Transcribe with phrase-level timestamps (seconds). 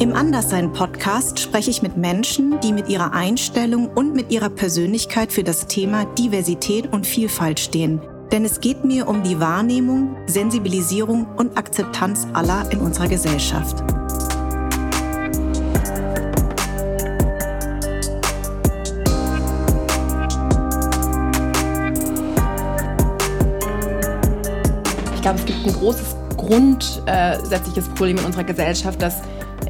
[0.00, 5.42] Im Anderssein-Podcast spreche ich mit Menschen, die mit ihrer Einstellung und mit ihrer Persönlichkeit für
[5.42, 8.00] das Thema Diversität und Vielfalt stehen.
[8.30, 13.82] Denn es geht mir um die Wahrnehmung, Sensibilisierung und Akzeptanz aller in unserer Gesellschaft.
[25.16, 26.14] Ich glaube, es gibt ein großes
[26.48, 29.20] grundsätzliches Problem in unserer Gesellschaft, dass,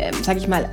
[0.09, 0.69] äh, sage ich mal,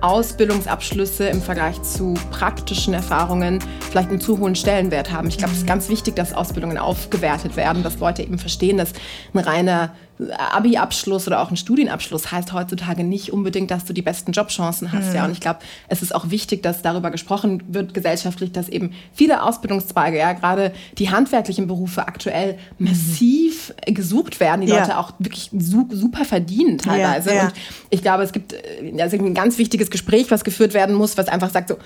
[0.00, 3.58] Ausbildungsabschlüsse im Vergleich zu praktischen Erfahrungen
[3.90, 5.28] vielleicht einen zu hohen Stellenwert haben.
[5.28, 8.92] Ich glaube, es ist ganz wichtig, dass Ausbildungen aufgewertet werden, dass Leute eben verstehen, dass
[9.34, 9.94] ein reiner
[10.36, 15.10] Abi-Abschluss oder auch ein Studienabschluss heißt heutzutage nicht unbedingt, dass du die besten Jobchancen hast.
[15.10, 15.14] Mhm.
[15.14, 18.92] Ja, und ich glaube, es ist auch wichtig, dass darüber gesprochen wird gesellschaftlich, dass eben
[19.14, 22.88] viele Ausbildungszweige, ja, gerade die handwerklichen Berufe aktuell mhm.
[22.88, 24.80] massiv gesucht werden, die ja.
[24.80, 27.30] Leute auch wirklich super verdienen teilweise.
[27.30, 27.44] Ja, ja.
[27.44, 27.52] Und
[27.88, 28.54] ich glaube, es gibt
[28.98, 31.76] also ein ganz wichtiges Gespräch, was geführt werden muss, was einfach sagt, so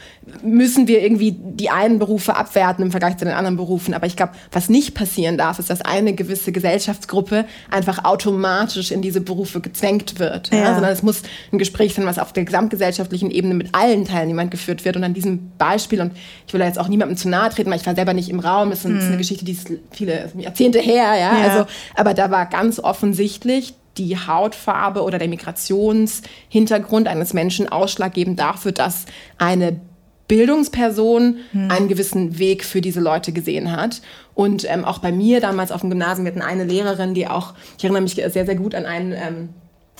[0.43, 3.95] müssen wir irgendwie die einen Berufe abwerten im Vergleich zu den anderen Berufen.
[3.95, 8.91] Aber ich glaube, was nicht passieren darf, ist, dass eine gewisse Gesellschaftsgruppe einfach automatisch automatisch
[8.91, 10.59] in diese Berufe gezwängt wird, ja.
[10.59, 11.23] Ja, sondern es muss
[11.53, 14.97] ein Gespräch sein, was auf der gesamtgesellschaftlichen Ebene mit allen Teilnehmern geführt wird.
[14.97, 16.13] Und an diesem Beispiel, und
[16.47, 18.41] ich will da jetzt auch niemandem zu nahe treten, weil ich war selber nicht im
[18.41, 19.01] Raum, das ist, hm.
[19.01, 21.39] eine Geschichte, die ist viele Jahrzehnte her, ja?
[21.39, 21.49] ja.
[21.49, 28.73] Also, aber da war ganz offensichtlich die Hautfarbe oder der Migrationshintergrund eines Menschen ausschlaggebend dafür,
[28.73, 29.05] dass
[29.39, 29.81] eine
[30.27, 31.71] Bildungsperson hm.
[31.71, 34.01] einen gewissen Weg für diese Leute gesehen hat.
[34.35, 37.55] Und ähm, auch bei mir damals auf dem Gymnasium, wir hatten eine Lehrerin, die auch,
[37.79, 39.49] ich erinnere mich sehr, sehr gut an einen, ähm,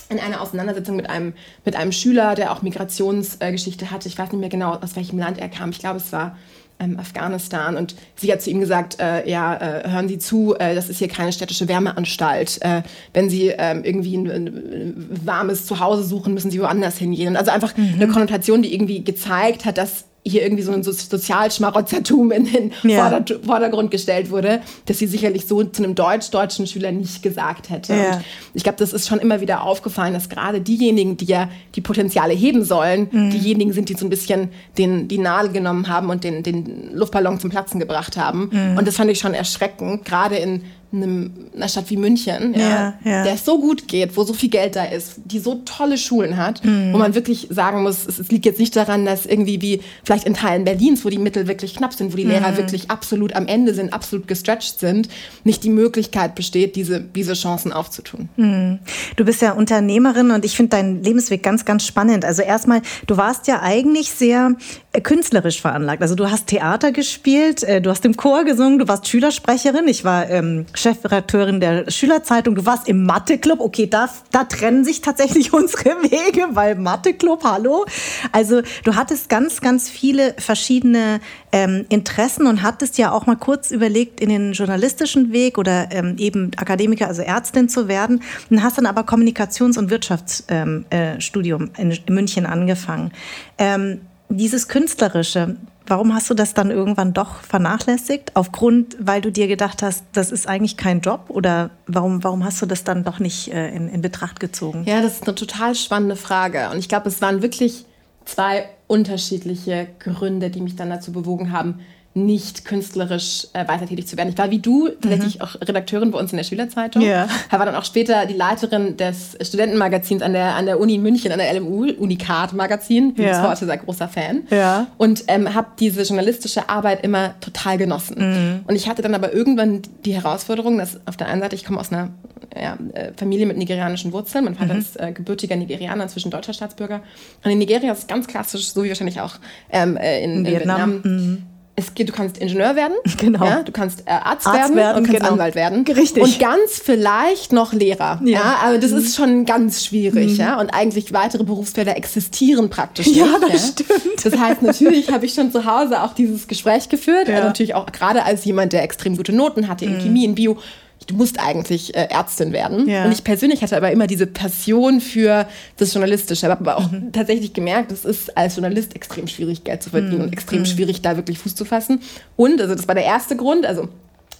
[0.09, 1.33] in einer Auseinandersetzung mit einem,
[1.63, 4.07] mit einem Schüler, der auch Migrationsgeschichte äh, hatte.
[4.07, 5.69] Ich weiß nicht mehr genau, aus welchem Land er kam.
[5.69, 6.35] Ich glaube, es war
[6.79, 7.77] ähm, Afghanistan.
[7.77, 10.99] Und sie hat zu ihm gesagt, äh, ja, äh, hören Sie zu, äh, das ist
[10.99, 12.61] hier keine städtische Wärmeanstalt.
[12.61, 17.37] Äh, wenn Sie ähm, irgendwie ein, ein, warmes Zuhause suchen, müssen Sie woanders hingehen.
[17.37, 17.93] Also einfach mhm.
[17.95, 23.23] eine Konnotation, die irgendwie gezeigt hat, dass hier irgendwie so ein Sozialschmarotzertum in den ja.
[23.45, 27.93] Vordergrund gestellt wurde, dass sie sicherlich so zu einem deutsch-deutschen Schüler nicht gesagt hätte.
[27.93, 28.21] Ja.
[28.55, 32.33] ich glaube, das ist schon immer wieder aufgefallen, dass gerade diejenigen, die ja die Potenziale
[32.33, 33.29] heben sollen, mhm.
[33.29, 34.49] diejenigen sind, die so ein bisschen
[34.79, 38.49] den, die Nadel genommen haben und den, den Luftballon zum Platzen gebracht haben.
[38.51, 38.77] Mhm.
[38.79, 43.33] Und das fand ich schon erschreckend, gerade in einer Stadt wie München, ja, ja, der
[43.33, 46.63] es so gut geht, wo so viel Geld da ist, die so tolle Schulen hat,
[46.63, 46.93] mhm.
[46.93, 50.25] wo man wirklich sagen muss, es, es, liegt jetzt nicht daran, dass irgendwie wie vielleicht
[50.25, 52.57] in Teilen Berlins, wo die Mittel wirklich knapp sind, wo die Lehrer mhm.
[52.57, 55.09] wirklich absolut am Ende sind, absolut gestretched sind,
[55.43, 58.29] nicht die Möglichkeit besteht, diese, diese Chancen aufzutun.
[58.37, 58.79] Mhm.
[59.15, 62.25] Du bist ja Unternehmerin und ich finde deinen Lebensweg ganz, ganz spannend.
[62.25, 64.55] Also erstmal, du warst ja eigentlich sehr
[65.01, 66.01] künstlerisch veranlagt.
[66.01, 69.87] Also du hast Theater gespielt, äh, du hast im Chor gesungen, du warst Schülersprecherin.
[69.87, 72.55] Ich war ähm, Chefredakteurin der Schülerzeitung.
[72.55, 73.59] Du warst im Matheclub.
[73.59, 77.85] Okay, da, da trennen sich tatsächlich unsere Wege, weil Matheclub, hallo.
[78.31, 81.19] Also du hattest ganz, ganz viele verschiedene
[81.51, 86.15] ähm, Interessen und hattest ja auch mal kurz überlegt, in den journalistischen Weg oder ähm,
[86.17, 88.21] eben Akademiker, also Ärztin zu werden.
[88.49, 93.11] Und hast dann aber Kommunikations- und Wirtschaftsstudium ähm, äh, in München angefangen.
[93.57, 98.35] Ähm, dieses Künstlerische, warum hast du das dann irgendwann doch vernachlässigt?
[98.35, 101.25] Aufgrund, weil du dir gedacht hast, das ist eigentlich kein Job?
[101.29, 104.83] Oder warum, warum hast du das dann doch nicht äh, in, in Betracht gezogen?
[104.85, 106.69] Ja, das ist eine total spannende Frage.
[106.71, 107.85] Und ich glaube, es waren wirklich
[108.25, 111.79] zwei unterschiedliche Gründe, die mich dann dazu bewogen haben,
[112.15, 114.29] nicht künstlerisch äh, weiter tätig zu werden.
[114.29, 115.41] Ich war wie du tatsächlich mhm.
[115.41, 117.01] auch Redakteurin bei uns in der Schülerzeitung.
[117.01, 117.27] Yeah.
[117.47, 121.33] Ich war dann auch später die Leiterin des Studentenmagazins an der, an der Uni München,
[121.33, 123.13] an der LMU, Unikat Magazin.
[123.15, 123.41] Bin yeah.
[123.41, 124.43] bis heute sehr großer Fan.
[124.49, 124.87] Yeah.
[124.97, 128.15] Und ähm, habe diese journalistische Arbeit immer total genossen.
[128.17, 128.59] Mhm.
[128.65, 131.81] Und ich hatte dann aber irgendwann die Herausforderung, dass auf der einen Seite, ich komme
[131.81, 132.11] aus einer
[132.55, 134.45] ja, äh, Familie mit nigerianischen Wurzeln.
[134.45, 134.79] Mein Vater mhm.
[134.79, 137.01] ist äh, gebürtiger Nigerianer, inzwischen deutscher Staatsbürger.
[137.43, 139.35] Und in Nigeria ist es ganz klassisch, so wie wahrscheinlich auch
[139.69, 140.93] ähm, äh, in, in, Vietnam.
[140.93, 141.43] Vietnam mhm
[141.77, 143.43] es geht, du kannst Ingenieur werden, genau.
[143.45, 145.33] Ja, du kannst äh, Arzt, Arzt, werden, werden und kannst genau.
[145.33, 145.85] Anwalt werden.
[145.85, 146.23] Richtig.
[146.23, 148.21] Und ganz vielleicht noch Lehrer.
[148.23, 148.97] Ja, ja aber das mhm.
[148.97, 150.33] ist schon ganz schwierig.
[150.33, 150.37] Mhm.
[150.37, 153.17] Ja, und eigentlich weitere Berufsfelder existieren praktisch nicht.
[153.17, 153.85] Ja, das ja.
[153.85, 154.23] stimmt.
[154.25, 157.27] Das heißt, natürlich habe ich schon zu Hause auch dieses Gespräch geführt.
[157.27, 157.35] Ja.
[157.35, 160.01] Also natürlich auch gerade als jemand, der extrem gute Noten hatte in mhm.
[160.01, 160.57] Chemie, in Bio
[161.07, 162.87] du musst eigentlich äh, Ärztin werden.
[162.87, 163.05] Ja.
[163.05, 165.47] Und ich persönlich hatte aber immer diese Passion für
[165.77, 166.45] das Journalistische.
[166.45, 167.11] Ich habe aber auch mhm.
[167.11, 170.23] tatsächlich gemerkt, es ist als Journalist extrem schwierig, Geld zu verdienen mhm.
[170.25, 170.65] und extrem mhm.
[170.65, 172.01] schwierig, da wirklich Fuß zu fassen.
[172.35, 173.89] Und, also das war der erste Grund, also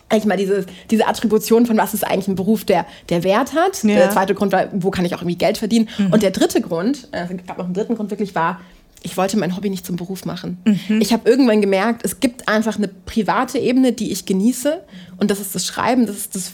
[0.10, 3.84] eigentlich mal diese, diese Attribution von was ist eigentlich ein Beruf, der, der Wert hat.
[3.84, 3.96] Ja.
[3.96, 5.90] Der zweite Grund war, wo kann ich auch irgendwie Geld verdienen.
[5.98, 6.14] Mhm.
[6.14, 8.60] Und der dritte Grund, äh, es gab noch einen dritten Grund wirklich, war,
[9.06, 10.58] ich wollte mein Hobby nicht zum Beruf machen.
[10.66, 11.00] Mhm.
[11.00, 14.84] Ich habe irgendwann gemerkt, es gibt einfach eine private Ebene, die ich genieße.
[15.18, 16.54] Und das ist das Schreiben, das ist das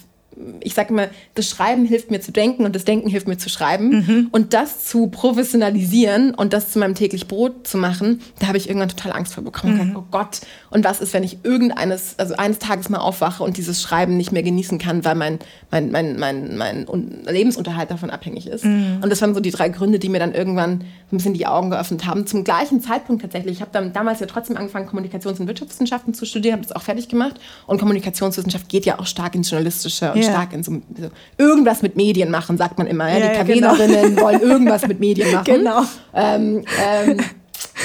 [0.61, 3.49] ich sage mal, das Schreiben hilft mir zu denken und das Denken hilft mir zu
[3.49, 3.89] schreiben.
[3.89, 4.27] Mhm.
[4.31, 8.67] Und das zu professionalisieren und das zu meinem täglich Brot zu machen, da habe ich
[8.67, 9.89] irgendwann total Angst vor bekommen.
[9.89, 9.95] Mhm.
[9.95, 13.81] oh Gott, und was ist, wenn ich irgendeines, also eines Tages mal aufwache und dieses
[13.81, 15.39] Schreiben nicht mehr genießen kann, weil mein,
[15.69, 16.85] mein, mein, mein, mein
[17.27, 18.65] Lebensunterhalt davon abhängig ist.
[18.65, 18.99] Mhm.
[19.01, 21.69] Und das waren so die drei Gründe, die mir dann irgendwann ein bisschen die Augen
[21.69, 22.25] geöffnet haben.
[22.25, 23.57] Zum gleichen Zeitpunkt tatsächlich.
[23.57, 26.81] Ich habe dann damals ja trotzdem angefangen, Kommunikations- und Wirtschaftswissenschaften zu studieren, habe das auch
[26.81, 27.39] fertig gemacht.
[27.67, 30.30] Und Kommunikationswissenschaft geht ja auch stark ins Journalistische und ja.
[30.31, 33.09] Stark in so, so, irgendwas mit Medien machen, sagt man immer.
[33.09, 33.29] Ja?
[33.29, 34.21] Die Kavinerinnen genau.
[34.25, 35.45] wollen irgendwas mit Medien machen.
[35.45, 35.83] Genau.
[36.13, 37.17] Ähm, ähm,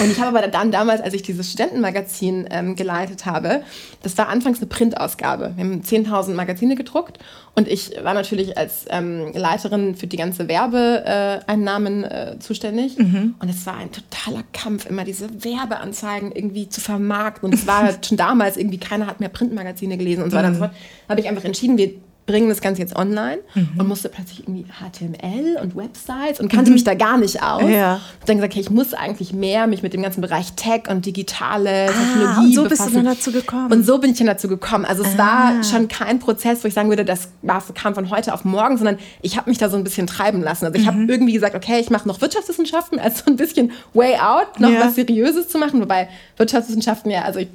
[0.00, 3.62] und ich habe aber dann damals, als ich dieses Studentenmagazin ähm, geleitet habe,
[4.02, 5.52] das war anfangs eine Printausgabe.
[5.56, 7.19] Wir haben 10.000 Magazine gedruckt
[7.54, 12.98] und ich war natürlich als ähm, Leiterin für die ganze Werbeeinnahmen äh, zuständig.
[12.98, 13.34] Mhm.
[13.38, 17.48] Und es war ein totaler Kampf, immer diese Werbeanzeigen irgendwie zu vermarkten.
[17.48, 20.54] Und es war schon damals irgendwie, keiner hat mehr Printmagazine gelesen und so weiter mhm.
[20.54, 20.76] und so fort.
[21.06, 21.94] Da habe ich einfach entschieden, wir
[22.26, 23.69] bringen das Ganze jetzt online mhm.
[23.78, 26.75] und musste plötzlich irgendwie HTML und Websites und kannte mhm.
[26.75, 27.70] mich da gar nicht aus.
[27.70, 27.94] Ja.
[27.94, 31.06] Und dann gesagt, okay, ich muss eigentlich mehr mich mit dem ganzen Bereich Tech und
[31.06, 32.84] digitale ah, Technologie und so befassen.
[32.84, 33.73] bist du dann dazu gekommen.
[33.73, 34.84] Und so bin ich dann dazu gekommen.
[34.84, 35.19] Also es ah.
[35.19, 37.28] war schon kein Prozess, wo ich sagen würde, das
[37.75, 40.67] kam von heute auf morgen, sondern ich habe mich da so ein bisschen treiben lassen.
[40.67, 40.88] Also ich mhm.
[40.88, 44.70] habe irgendwie gesagt, okay, ich mache noch Wirtschaftswissenschaften als so ein bisschen way out, noch
[44.70, 44.81] ja.
[44.81, 45.81] was Seriöses zu machen.
[45.81, 47.49] Wobei Wirtschaftswissenschaften ja, also ich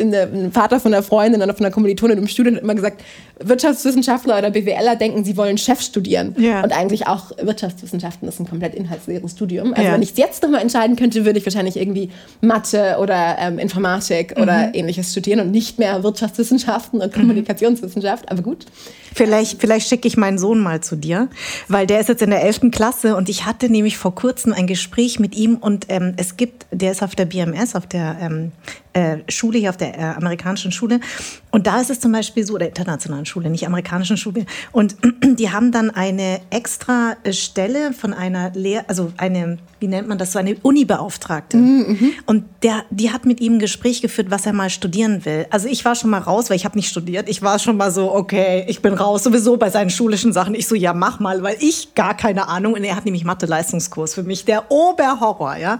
[0.00, 3.02] ein Vater von einer Freundin oder von einer Kommilitonin im Studium hat immer gesagt,
[3.40, 6.34] Wirtschaftswissenschaftler oder BWLer denken, sie wollen Chef studieren.
[6.38, 6.62] Ja.
[6.62, 9.72] Und eigentlich auch Wirtschaftswissenschaften ist ein komplett inhaltsleeres Studium.
[9.74, 9.94] Also ja.
[9.94, 14.36] wenn ich es jetzt nochmal entscheiden könnte, würde ich wahrscheinlich irgendwie Mathe oder ähm, Informatik
[14.36, 14.42] mhm.
[14.42, 17.20] oder ähnliches studieren und nicht mehr Wirtschaftswissenschaften und mhm.
[17.20, 18.30] Kommunikationswissenschaft.
[18.30, 18.66] Aber gut.
[19.14, 21.28] Vielleicht, vielleicht schicke ich meinen Sohn mal zu dir,
[21.66, 22.70] weil der ist jetzt in der 11.
[22.70, 26.66] Klasse und ich hatte nämlich vor kurzem ein Gespräch mit ihm und ähm, es gibt,
[26.70, 28.52] der ist auf der BMS, auf der ähm,
[28.92, 31.00] äh, Schule hier, auf der äh, amerikanischen Schule
[31.50, 34.44] und da ist es zum Beispiel so, oder internationalen Schule, nicht amerikanischen Schule.
[34.70, 40.08] Und die haben dann eine extra äh, Stelle von einer Lehr-, also eine, wie nennt
[40.08, 41.56] man das, so eine Uni-Beauftragte.
[41.56, 42.12] Mhm, mhm.
[42.26, 45.46] Und der, die hat mit ihm ein Gespräch geführt, was er mal studieren will.
[45.50, 47.28] Also ich war schon mal raus, weil ich habe nicht studiert.
[47.28, 50.54] Ich war schon mal so, okay, ich bin raus, sowieso bei seinen schulischen Sachen.
[50.54, 52.74] Ich so, ja, mach mal, weil ich gar keine Ahnung.
[52.74, 55.78] Und er hat nämlich Mathe-Leistungskurs für mich, der Oberhorror, ja.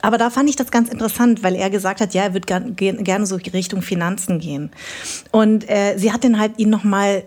[0.00, 2.46] Aber da fand ich das ganz interessant, weil er gesagt hat, ja, er würde
[2.76, 4.70] gerne so Richtung Finanzen gehen.
[5.30, 7.24] Und äh, sie hat dann halt ihn nochmal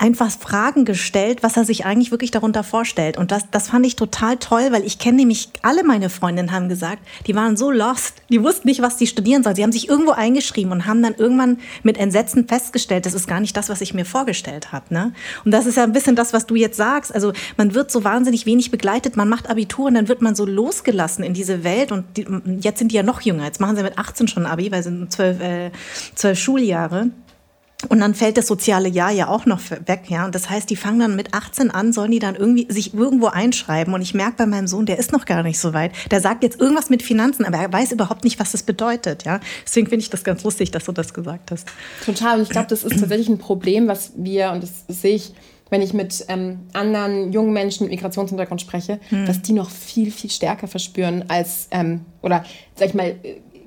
[0.00, 3.18] einfach Fragen gestellt, was er sich eigentlich wirklich darunter vorstellt.
[3.18, 6.70] Und das, das fand ich total toll, weil ich kenne nämlich alle meine Freundinnen haben
[6.70, 9.56] gesagt, die waren so lost, die wussten nicht, was die studieren sollen.
[9.56, 13.40] Sie haben sich irgendwo eingeschrieben und haben dann irgendwann mit Entsetzen festgestellt, das ist gar
[13.40, 14.86] nicht das, was ich mir vorgestellt habe.
[14.88, 15.12] Ne?
[15.44, 17.14] Und das ist ja ein bisschen das, was du jetzt sagst.
[17.14, 20.46] Also man wird so wahnsinnig wenig begleitet, man macht Abitur und dann wird man so
[20.46, 21.92] losgelassen in diese Welt.
[21.92, 22.26] Und die,
[22.60, 23.44] jetzt sind die ja noch jünger.
[23.44, 25.70] Jetzt machen sie mit 18 schon Abi, weil sie sind zwölf, äh,
[26.14, 27.10] zwölf Schuljahre.
[27.88, 30.26] Und dann fällt das soziale Jahr ja auch noch weg, ja.
[30.26, 33.26] Und das heißt, die fangen dann mit 18 an, sollen die dann irgendwie sich irgendwo
[33.26, 33.94] einschreiben.
[33.94, 35.92] Und ich merke bei meinem Sohn, der ist noch gar nicht so weit.
[36.10, 39.40] Der sagt jetzt irgendwas mit Finanzen, aber er weiß überhaupt nicht, was das bedeutet, ja.
[39.64, 41.68] Deswegen finde ich das ganz lustig, dass du das gesagt hast.
[42.04, 42.36] Total.
[42.36, 45.32] Und ich glaube, das ist tatsächlich ein Problem, was wir, und das sehe ich,
[45.70, 49.24] wenn ich mit ähm, anderen jungen Menschen mit Migrationshintergrund spreche, hm.
[49.24, 52.44] dass die noch viel, viel stärker verspüren als, ähm, oder
[52.74, 53.14] sag ich mal,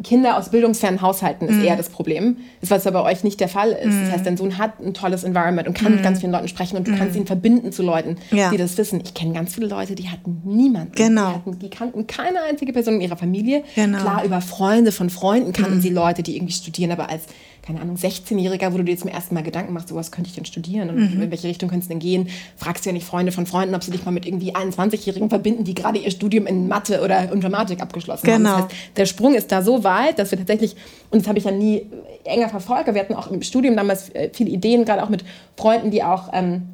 [0.03, 1.65] Kinder aus bildungsfernen Haushalten ist mm.
[1.65, 2.37] eher das Problem.
[2.61, 3.93] Das, was aber bei euch nicht der Fall ist.
[3.93, 4.05] Mm.
[4.05, 5.95] Das heißt, dein Sohn hat ein tolles Environment und kann mm.
[5.95, 8.49] mit ganz vielen Leuten sprechen und du kannst ihn verbinden zu Leuten, ja.
[8.49, 9.01] die das wissen.
[9.03, 10.93] Ich kenne ganz viele Leute, die hatten niemanden.
[10.95, 11.29] Genau.
[11.29, 13.63] Die, hatten, die kannten keine einzige Person in ihrer Familie.
[13.75, 13.99] Genau.
[13.99, 17.27] Klar, über Freunde von Freunden kannten sie Leute, die irgendwie studieren, aber als
[17.65, 20.35] keine Ahnung, 16-Jähriger, wo du dir zum ersten Mal Gedanken machst, so was könnte ich
[20.35, 21.21] denn studieren und mhm.
[21.21, 23.83] in welche Richtung könnte es denn gehen, fragst du ja nicht Freunde von Freunden, ob
[23.83, 27.81] sie dich mal mit irgendwie 21-Jährigen verbinden, die gerade ihr Studium in Mathe oder Informatik
[27.81, 28.49] abgeschlossen genau.
[28.49, 28.61] haben.
[28.63, 30.75] Das heißt, der Sprung ist da so weit, dass wir tatsächlich,
[31.09, 31.87] und das habe ich ja nie
[32.23, 35.23] enger verfolgt, wir hatten auch im Studium damals äh, viele Ideen, gerade auch mit
[35.55, 36.73] Freunden, die auch ähm,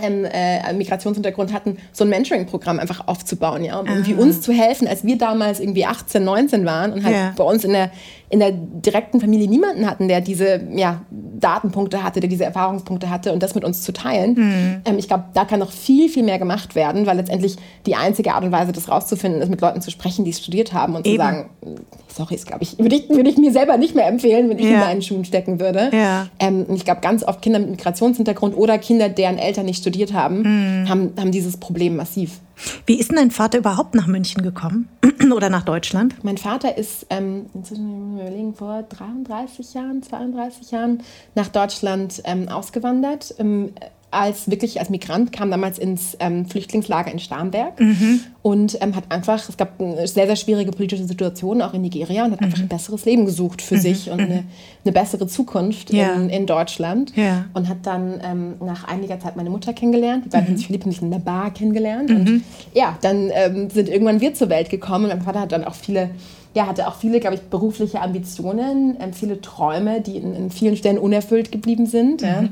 [0.00, 4.86] ähm, äh, Migrationshintergrund hatten, so ein Mentoring-Programm einfach aufzubauen, ja, um irgendwie uns zu helfen,
[4.86, 7.32] als wir damals irgendwie 18, 19 waren und halt ja.
[7.36, 7.90] bei uns in der,
[8.30, 13.32] in der direkten Familie niemanden hatten, der diese ja, Datenpunkte hatte, der diese Erfahrungspunkte hatte
[13.32, 14.34] und das mit uns zu teilen.
[14.34, 14.80] Mhm.
[14.84, 17.56] Ähm, ich glaube, da kann noch viel, viel mehr gemacht werden, weil letztendlich
[17.86, 20.72] die einzige Art und Weise, das rauszufinden, ist, mit Leuten zu sprechen, die es studiert
[20.72, 21.16] haben und Eben.
[21.16, 21.50] zu sagen,
[22.06, 24.66] sorry, das glaube ich, würde ich, würd ich mir selber nicht mehr empfehlen, wenn ich
[24.66, 24.74] ja.
[24.74, 25.90] in meinen Schuhen stecken würde.
[25.92, 26.28] Ja.
[26.38, 30.12] Ähm, und ich glaube, ganz oft Kinder mit Migrationshintergrund oder Kinder, deren Eltern nicht studiert
[30.12, 30.88] haben, mhm.
[30.88, 32.38] haben, haben dieses Problem massiv.
[32.86, 34.88] Wie ist denn dein Vater überhaupt nach München gekommen
[35.34, 36.14] oder nach Deutschland?
[36.22, 41.02] Mein Vater ist ähm, inzwischen überlegen, vor 33 Jahren, 32 Jahren
[41.34, 43.34] nach Deutschland ähm, ausgewandert.
[43.38, 43.72] Ähm,
[44.10, 48.20] als wirklich als Migrant, kam damals ins ähm, Flüchtlingslager in Starnberg mhm.
[48.42, 52.24] und ähm, hat einfach, es gab eine sehr, sehr schwierige politische Situation auch in Nigeria
[52.24, 52.46] und hat mhm.
[52.46, 53.80] einfach ein besseres Leben gesucht für mhm.
[53.80, 54.48] sich und eine, mhm.
[54.84, 56.12] eine, bessere Zukunft ja.
[56.12, 57.12] in, in, Deutschland.
[57.14, 57.44] Ja.
[57.54, 60.24] Und hat dann ähm, nach einiger Zeit meine Mutter kennengelernt.
[60.24, 60.56] Die beiden haben mhm.
[60.56, 62.10] sich verliebt und sich in der Bar kennengelernt.
[62.10, 62.42] Und mhm.
[62.74, 65.04] ja, dann ähm, sind irgendwann wir zur Welt gekommen.
[65.04, 66.10] Und mein Vater hat dann auch viele
[66.52, 70.76] ja, hatte auch viele, glaube ich, berufliche Ambitionen, ähm, viele Träume, die in, in, vielen
[70.76, 72.22] Stellen unerfüllt geblieben sind.
[72.22, 72.48] Ja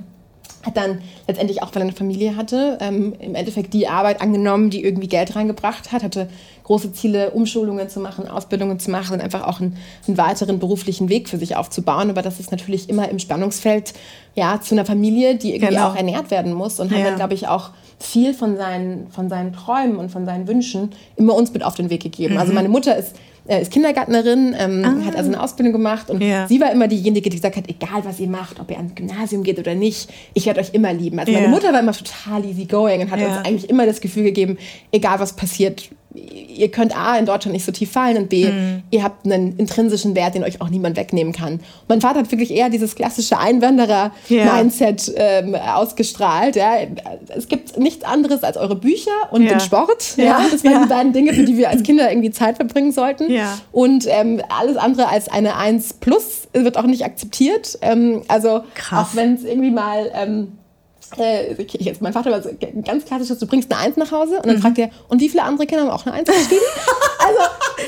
[0.63, 4.71] hat dann letztendlich auch, weil er eine Familie hatte, ähm, im Endeffekt die Arbeit angenommen,
[4.71, 6.29] die irgendwie Geld reingebracht hat, hatte
[6.65, 11.09] große Ziele, Umschulungen zu machen, Ausbildungen zu machen und einfach auch einen, einen, weiteren beruflichen
[11.09, 12.11] Weg für sich aufzubauen.
[12.11, 13.95] Aber das ist natürlich immer im Spannungsfeld
[14.35, 15.89] ja, zu einer Familie, die irgendwie genau.
[15.89, 16.99] auch ernährt werden muss und ja.
[16.99, 20.91] hat dann, glaube ich, auch viel von seinen, von seinen Träumen und von seinen Wünschen
[21.17, 22.39] immer uns mit auf den Weg gegeben.
[22.39, 22.59] Also mhm.
[22.59, 23.15] Also meine Mutter ist
[23.49, 25.07] äh, ist Kindergärtnerin, ähm, ah.
[25.07, 26.47] hat also eine Ausbildung gemacht und ja.
[26.47, 29.43] sie war immer diejenige, die gesagt hat, egal was ihr macht, ob ihr ans Gymnasium
[29.43, 31.19] geht oder nicht, ich werde euch immer lieben.
[31.19, 31.41] Also ja.
[31.41, 33.27] meine Mutter war immer total easy going und hat ja.
[33.27, 34.59] uns eigentlich immer das Gefühl gegeben,
[34.93, 38.83] egal was passiert, ihr könnt A, in Deutschland nicht so tief fallen und B, mhm.
[38.91, 41.61] ihr habt einen intrinsischen Wert, den euch auch niemand wegnehmen kann.
[41.89, 45.39] Mein Vater hat wirklich eher dieses klassische Einwanderer-Mindset yeah.
[45.39, 46.57] ähm, ausgestrahlt.
[46.57, 46.73] Ja.
[47.29, 49.55] Es gibt nichts anderes als eure Bücher und yeah.
[49.55, 50.17] den Sport.
[50.17, 50.25] Ja.
[50.25, 50.47] ja.
[50.51, 50.83] Das waren ja.
[50.83, 53.31] die beiden Dinge, für die wir als Kinder irgendwie Zeit verbringen sollten.
[53.31, 53.59] Ja.
[53.73, 57.79] Und ähm, alles andere als eine 1 plus wird auch nicht akzeptiert.
[57.83, 59.09] Ähm, also Krass.
[59.11, 60.11] auch wenn es irgendwie mal
[61.17, 62.51] äh, jetzt, mein Vater war so
[62.85, 64.61] ganz klassisch, du bringst eine Eins nach Hause und dann mhm.
[64.61, 66.61] fragt er, und wie viele andere Kinder haben auch eine Eins geschrieben?
[67.19, 67.39] also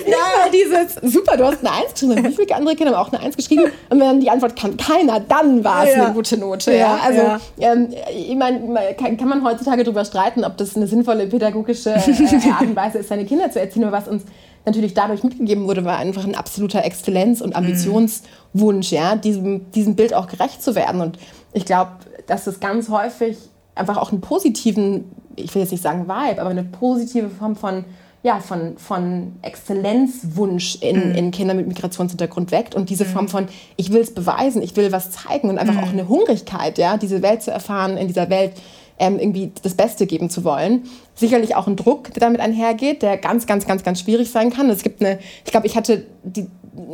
[0.06, 3.12] nicht mal dieses, super, du hast eine Eins geschrieben, wie viele andere Kinder haben auch
[3.12, 3.64] eine Eins geschrieben?
[3.64, 6.04] Und wenn dann die Antwort kann keiner, dann war es ja.
[6.04, 6.72] eine gute Note.
[6.72, 7.00] Ja, ja.
[7.02, 7.72] Also ja.
[7.72, 12.50] Ähm, ich meine, kann, kann, man heutzutage darüber streiten, ob das eine sinnvolle pädagogische äh,
[12.50, 14.22] Art und Weise ist, seine Kinder zu erziehen, aber was uns
[14.64, 17.56] natürlich dadurch mitgegeben wurde, war einfach ein absoluter Exzellenz- und mhm.
[17.56, 21.00] Ambitionswunsch, ja, diesem, diesem Bild auch gerecht zu werden.
[21.00, 21.18] Und
[21.52, 21.92] ich glaube,
[22.30, 23.37] dass es ganz häufig
[23.75, 27.84] einfach auch einen positiven, ich will jetzt nicht sagen Vibe, aber eine positive Form von,
[28.22, 31.14] ja, von, von Exzellenzwunsch in, mhm.
[31.16, 33.08] in Kindern mit Migrationshintergrund weckt und diese mhm.
[33.08, 35.80] Form von, ich will es beweisen, ich will was zeigen und einfach mhm.
[35.80, 38.52] auch eine Hungrigkeit, ja, diese Welt zu erfahren, in dieser Welt
[39.00, 40.84] ähm, irgendwie das Beste geben zu wollen.
[41.16, 44.70] Sicherlich auch ein Druck, der damit einhergeht, der ganz, ganz, ganz, ganz schwierig sein kann.
[44.70, 46.46] Es gibt eine, ich glaube, ich hatte die,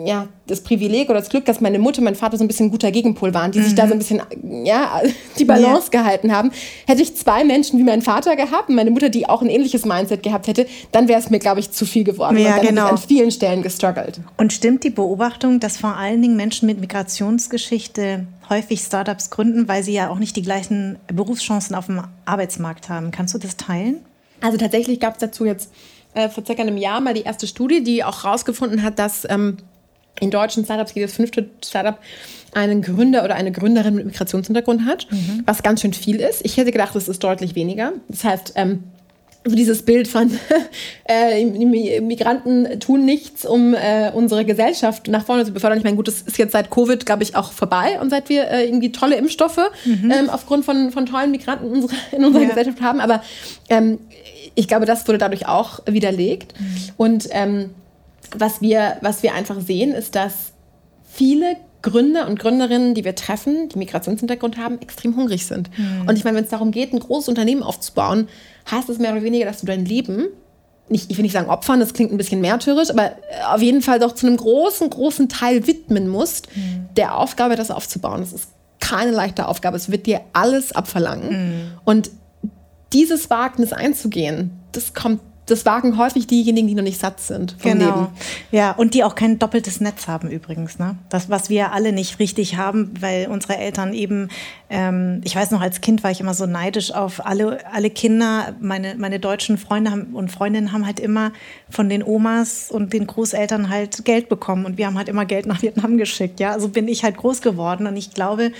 [0.04, 2.66] ja, das Privileg oder das Glück, dass meine Mutter und mein Vater so ein bisschen
[2.66, 3.64] ein guter Gegenpol waren, die mhm.
[3.64, 4.22] sich da so ein bisschen
[4.64, 5.02] ja,
[5.38, 6.00] die Balance ja.
[6.00, 6.50] gehalten haben.
[6.86, 9.84] Hätte ich zwei Menschen wie mein Vater gehabt und meine Mutter, die auch ein ähnliches
[9.84, 12.38] Mindset gehabt hätte, dann wäre es mir, glaube ich, zu viel geworden.
[12.38, 12.86] Ja, und dann genau.
[12.86, 14.20] an vielen Stellen gestruggelt.
[14.36, 19.82] Und stimmt die Beobachtung, dass vor allen Dingen Menschen mit Migrationsgeschichte häufig Startups gründen, weil
[19.82, 23.10] sie ja auch nicht die gleichen Berufschancen auf dem Arbeitsmarkt haben?
[23.10, 23.98] Kannst du das teilen?
[24.40, 25.72] Also tatsächlich gab es dazu jetzt
[26.14, 29.58] äh, vor circa einem Jahr mal die erste Studie, die auch herausgefunden hat, dass ähm,
[30.20, 31.98] in deutschen Startups jedes fünfte Startup
[32.54, 35.42] einen Gründer oder eine Gründerin mit Migrationshintergrund hat, mhm.
[35.44, 36.44] was ganz schön viel ist.
[36.44, 37.92] Ich hätte gedacht, es ist deutlich weniger.
[38.08, 38.84] Das heißt, ähm,
[39.44, 40.30] so dieses Bild von
[41.04, 41.44] äh,
[42.00, 45.78] Migranten tun nichts, um äh, unsere Gesellschaft nach vorne zu befördern.
[45.78, 48.48] Ich meine, gut, das ist jetzt seit Covid, glaube ich, auch vorbei und seit wir
[48.48, 50.10] äh, irgendwie tolle Impfstoffe mhm.
[50.10, 52.48] ähm, aufgrund von, von tollen Migranten in unserer, in unserer ja.
[52.48, 53.00] Gesellschaft haben.
[53.00, 53.22] Aber
[53.68, 53.98] ähm,
[54.54, 56.54] ich glaube, das wurde dadurch auch widerlegt.
[56.58, 56.76] Mhm.
[56.96, 57.70] Und ähm,
[58.36, 60.52] was, wir, was wir einfach sehen, ist, dass
[61.04, 65.70] viele Gründer und Gründerinnen, die wir treffen, die Migrationshintergrund haben, extrem hungrig sind.
[65.78, 66.08] Mhm.
[66.08, 68.28] Und ich meine, wenn es darum geht, ein großes Unternehmen aufzubauen,
[68.70, 70.26] heißt es mehr oder weniger, dass du dein Leben
[70.88, 73.12] nicht, ich will nicht sagen opfern, das klingt ein bisschen märtyrisch, aber
[73.52, 76.86] auf jeden Fall doch zu einem großen, großen Teil widmen musst, mhm.
[76.96, 78.20] der Aufgabe, das aufzubauen.
[78.20, 79.76] Das ist keine leichte Aufgabe.
[79.76, 81.30] Es wird dir alles abverlangen.
[81.30, 81.60] Mhm.
[81.84, 82.10] Und
[82.92, 87.72] dieses Wagnis einzugehen, das kommt das wagen häufig diejenigen, die noch nicht satt sind vom
[87.72, 87.84] genau.
[87.84, 88.06] Leben.
[88.50, 90.80] Ja, und die auch kein doppeltes Netz haben übrigens.
[90.80, 90.98] Ne?
[91.08, 94.28] Das, was wir alle nicht richtig haben, weil unsere Eltern eben,
[94.68, 98.56] ähm, ich weiß noch, als Kind war ich immer so neidisch auf alle, alle Kinder.
[98.60, 101.32] Meine, meine deutschen Freunde haben, und Freundinnen haben halt immer
[101.70, 104.66] von den Omas und den Großeltern halt Geld bekommen.
[104.66, 106.40] Und wir haben halt immer Geld nach Vietnam geschickt.
[106.40, 107.86] Ja, also bin ich halt groß geworden.
[107.86, 108.50] Und ich glaube,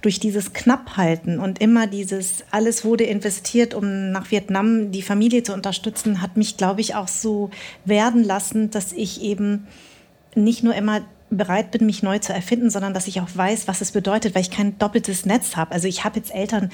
[0.00, 5.52] durch dieses Knapphalten und immer dieses, alles wurde investiert, um nach Vietnam die Familie zu
[5.52, 7.50] unterstützen, hat mich, glaube ich, auch so
[7.84, 9.66] werden lassen, dass ich eben
[10.34, 13.80] nicht nur immer bereit bin, mich neu zu erfinden, sondern dass ich auch weiß, was
[13.80, 15.72] es bedeutet, weil ich kein doppeltes Netz habe.
[15.72, 16.70] Also ich habe jetzt Eltern,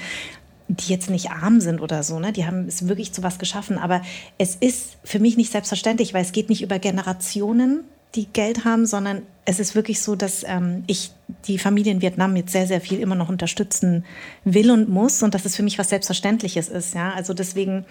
[0.67, 2.31] die jetzt nicht arm sind oder so, ne?
[2.31, 4.01] die haben es wirklich zu was geschaffen, aber
[4.37, 7.85] es ist für mich nicht selbstverständlich, weil es geht nicht über Generationen,
[8.15, 11.11] die Geld haben, sondern es ist wirklich so, dass ähm, ich
[11.47, 14.05] die Familie in Vietnam jetzt sehr, sehr viel immer noch unterstützen
[14.43, 16.95] will und muss und dass es für mich was Selbstverständliches ist.
[16.95, 17.85] Ja, also deswegen,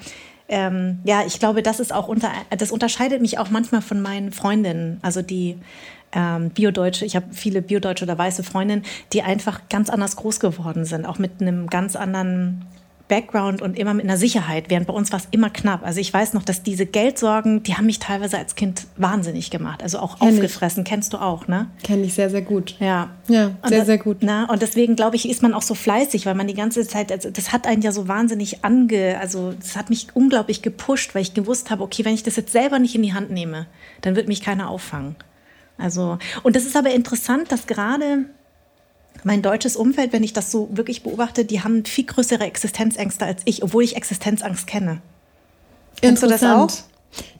[0.48, 4.32] ähm, ja, ich glaube, das ist auch unter, das unterscheidet mich auch manchmal von meinen
[4.32, 5.56] Freundinnen, also die
[6.12, 10.84] ähm, Biodeutsche, ich habe viele Biodeutsche oder weiße Freundinnen, die einfach ganz anders groß geworden
[10.84, 12.64] sind, auch mit einem ganz anderen
[13.08, 15.84] Background und immer mit einer Sicherheit, während bei uns war es immer knapp.
[15.84, 19.82] Also ich weiß noch, dass diese Geldsorgen, die haben mich teilweise als Kind wahnsinnig gemacht.
[19.82, 20.88] Also auch Kenn aufgefressen, ich.
[20.88, 21.68] kennst du auch, ne?
[21.82, 22.76] Kenne ich sehr, sehr gut.
[22.78, 23.10] Ja.
[23.28, 24.18] Ja, sehr, sehr gut.
[24.20, 27.10] Na, und deswegen glaube ich, ist man auch so fleißig, weil man die ganze Zeit,
[27.10, 31.22] also das hat einen ja so wahnsinnig ange, also das hat mich unglaublich gepusht, weil
[31.22, 33.66] ich gewusst habe, okay, wenn ich das jetzt selber nicht in die Hand nehme,
[34.02, 35.16] dann wird mich keiner auffangen.
[35.78, 38.26] Also, und das ist aber interessant, dass gerade
[39.24, 43.42] mein deutsches Umfeld, wenn ich das so wirklich beobachte, die haben viel größere Existenzängste als
[43.44, 45.00] ich, obwohl ich Existenzangst kenne.
[46.00, 46.68] Kennst du das auch?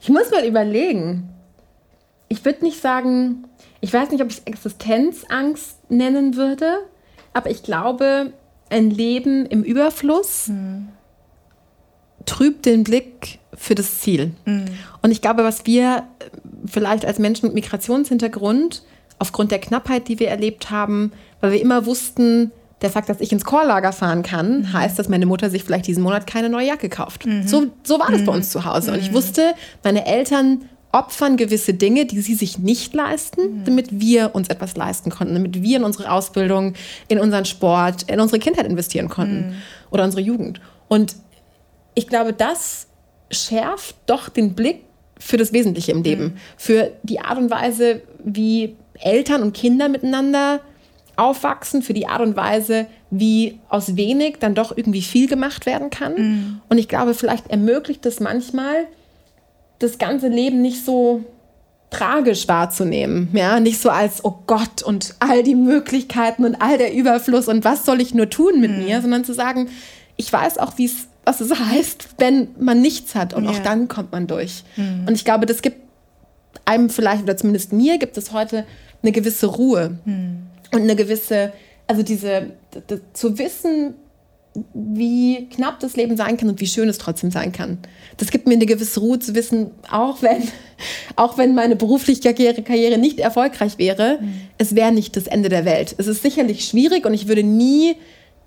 [0.01, 1.29] Ich muss mal überlegen.
[2.27, 3.45] Ich würde nicht sagen,
[3.81, 6.79] ich weiß nicht, ob ich es Existenzangst nennen würde,
[7.33, 8.33] aber ich glaube,
[8.69, 10.89] ein Leben im Überfluss hm.
[12.25, 14.33] trübt den Blick für das Ziel.
[14.45, 14.65] Hm.
[15.01, 16.03] Und ich glaube, was wir
[16.65, 18.83] vielleicht als Menschen mit Migrationshintergrund
[19.17, 23.31] aufgrund der Knappheit, die wir erlebt haben, weil wir immer wussten, der Fakt, dass ich
[23.31, 24.73] ins Chorlager fahren kann, mhm.
[24.73, 27.25] heißt, dass meine Mutter sich vielleicht diesen Monat keine neue Jacke kauft.
[27.25, 27.47] Mhm.
[27.47, 28.25] So, so war das mhm.
[28.25, 28.93] bei uns zu Hause.
[28.93, 29.15] Und ich mhm.
[29.15, 29.53] wusste,
[29.83, 33.65] meine Eltern opfern gewisse Dinge, die sie sich nicht leisten, mhm.
[33.65, 36.73] damit wir uns etwas leisten konnten, damit wir in unsere Ausbildung,
[37.07, 39.53] in unseren Sport, in unsere Kindheit investieren konnten mhm.
[39.91, 40.61] oder unsere Jugend.
[40.87, 41.15] Und
[41.93, 42.87] ich glaube, das
[43.29, 44.83] schärft doch den Blick
[45.19, 50.61] für das Wesentliche im Leben, für die Art und Weise, wie Eltern und Kinder miteinander
[51.19, 55.89] aufwachsen, für die Art und Weise, wie aus wenig dann doch irgendwie viel gemacht werden
[55.89, 56.13] kann.
[56.15, 56.61] Mhm.
[56.69, 58.85] Und ich glaube, vielleicht ermöglicht es manchmal,
[59.79, 61.23] das ganze Leben nicht so
[61.89, 66.93] tragisch wahrzunehmen, ja, nicht so als oh Gott und all die Möglichkeiten und all der
[66.93, 68.85] Überfluss und was soll ich nur tun mit mhm.
[68.85, 69.69] mir, sondern zu sagen,
[70.15, 73.51] ich weiß auch, wie es was es heißt, wenn man nichts hat und ja.
[73.51, 74.63] auch dann kommt man durch.
[74.75, 75.05] Mhm.
[75.07, 75.77] Und ich glaube, das gibt
[76.65, 78.65] einem vielleicht oder zumindest mir gibt es heute
[79.01, 80.43] eine gewisse Ruhe mhm.
[80.71, 81.53] Und eine gewisse,
[81.87, 82.51] also diese,
[83.13, 83.95] zu wissen,
[84.73, 87.77] wie knapp das Leben sein kann und wie schön es trotzdem sein kann.
[88.17, 90.43] Das gibt mir eine gewisse Ruhe zu wissen, auch wenn,
[91.15, 94.41] auch wenn meine berufliche Karriere, nicht erfolgreich wäre, mhm.
[94.57, 95.95] es wäre nicht das Ende der Welt.
[95.97, 97.95] Es ist sicherlich schwierig und ich würde nie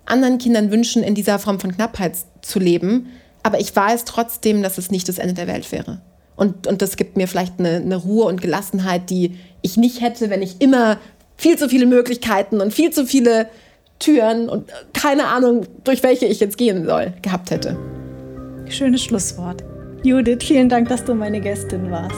[0.04, 3.06] anderen Kindern wünschen, in dieser Form von Knappheit zu leben.
[3.44, 6.00] Aber ich weiß trotzdem, dass es nicht das Ende der Welt wäre.
[6.34, 10.30] Und, und das gibt mir vielleicht eine, eine Ruhe und Gelassenheit, die ich nicht hätte,
[10.30, 10.98] wenn ich immer
[11.42, 13.48] viel zu viele Möglichkeiten und viel zu viele
[13.98, 17.76] Türen und keine Ahnung, durch welche ich jetzt gehen soll, gehabt hätte.
[18.68, 19.64] Schönes Schlusswort.
[20.04, 22.14] Judith, vielen Dank, dass du meine Gästin warst.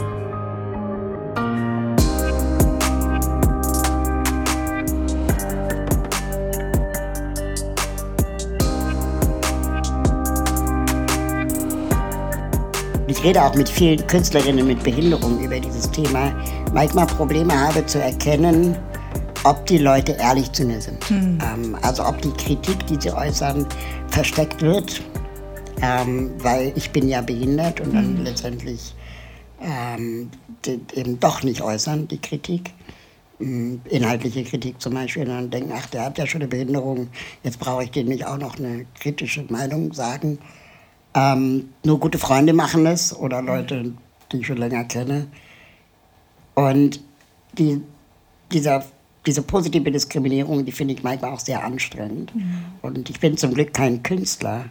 [13.07, 16.31] Ich rede auch mit vielen Künstlerinnen mit Behinderung über dieses Thema.
[16.75, 18.77] Manchmal Probleme habe zu erkennen,
[19.45, 21.09] ob die Leute ehrlich zu mir sind.
[21.09, 21.39] Hm.
[21.41, 23.67] Ähm, also ob die Kritik, die sie äußern,
[24.09, 25.03] versteckt wird,
[25.83, 28.25] ähm, weil ich bin ja behindert und dann hm.
[28.25, 28.95] letztendlich
[29.61, 30.31] ähm,
[30.95, 32.73] eben doch nicht äußern, die Kritik.
[33.39, 37.09] Hm, inhaltliche Kritik zum Beispiel, und dann denken, ach, der hat ja schon eine Behinderung,
[37.43, 40.39] jetzt brauche ich dem nicht auch noch eine kritische Meinung sagen.
[41.15, 43.93] Ähm, nur gute Freunde machen es oder Leute,
[44.31, 45.27] die ich schon länger kenne.
[46.55, 47.01] Und
[47.59, 47.81] die,
[48.53, 48.85] dieser
[49.27, 52.35] diese positive Diskriminierung, die finde ich manchmal auch sehr anstrengend.
[52.35, 52.65] Mhm.
[52.83, 54.67] Und ich bin zum Glück kein Künstler,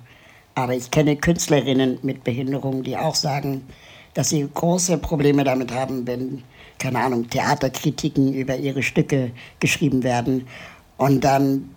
[0.55, 3.63] aber ich kenne Künstlerinnen mit Behinderung, die auch sagen,
[4.13, 6.43] dass sie große Probleme damit haben, wenn,
[6.77, 10.47] keine Ahnung, Theaterkritiken über ihre Stücke geschrieben werden
[10.97, 11.69] und dann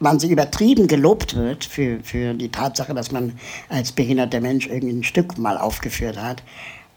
[0.00, 3.32] man sie übertrieben gelobt wird für, für die Tatsache, dass man
[3.68, 6.42] als behinderter Mensch irgendwie ein Stück mal aufgeführt hat.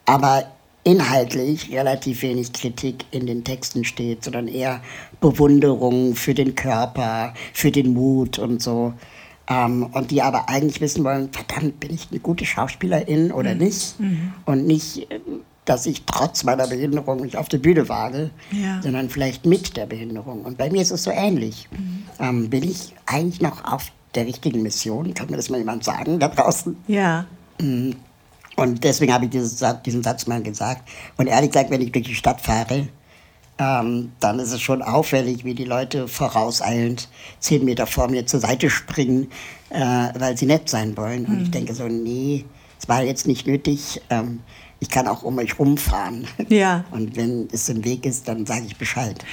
[0.05, 0.45] Aber
[0.83, 4.81] inhaltlich relativ wenig Kritik in den Texten steht, sondern eher
[5.19, 8.93] Bewunderung für den Körper, für den Mut und so.
[9.47, 13.59] Ähm, und die aber eigentlich wissen wollen, verdammt, bin ich eine gute Schauspielerin oder mhm.
[13.59, 13.99] nicht?
[13.99, 14.33] Mhm.
[14.45, 15.07] Und nicht,
[15.65, 18.81] dass ich trotz meiner Behinderung mich auf die Bühne wage, ja.
[18.81, 20.43] sondern vielleicht mit der Behinderung.
[20.43, 21.67] Und bei mir ist es so ähnlich.
[21.71, 22.03] Mhm.
[22.19, 25.13] Ähm, bin ich eigentlich noch auf der richtigen Mission?
[25.13, 26.75] Kann mir das mal jemand sagen da draußen?
[26.87, 27.25] Ja.
[28.55, 30.87] Und deswegen habe ich dieses, diesen Satz mal gesagt.
[31.17, 32.87] Und ehrlich gesagt, wenn ich durch die Stadt fahre,
[33.57, 37.09] ähm, dann ist es schon auffällig, wie die Leute vorauseilend
[37.39, 39.29] zehn Meter vor mir zur Seite springen,
[39.69, 41.25] äh, weil sie nett sein wollen.
[41.25, 41.43] Und mhm.
[41.43, 42.45] ich denke so, nee,
[42.79, 44.01] es war jetzt nicht nötig.
[44.09, 44.39] Ähm,
[44.79, 46.27] ich kann auch um euch rumfahren.
[46.49, 46.85] Ja.
[46.89, 49.23] Und wenn es im Weg ist, dann sage ich Bescheid.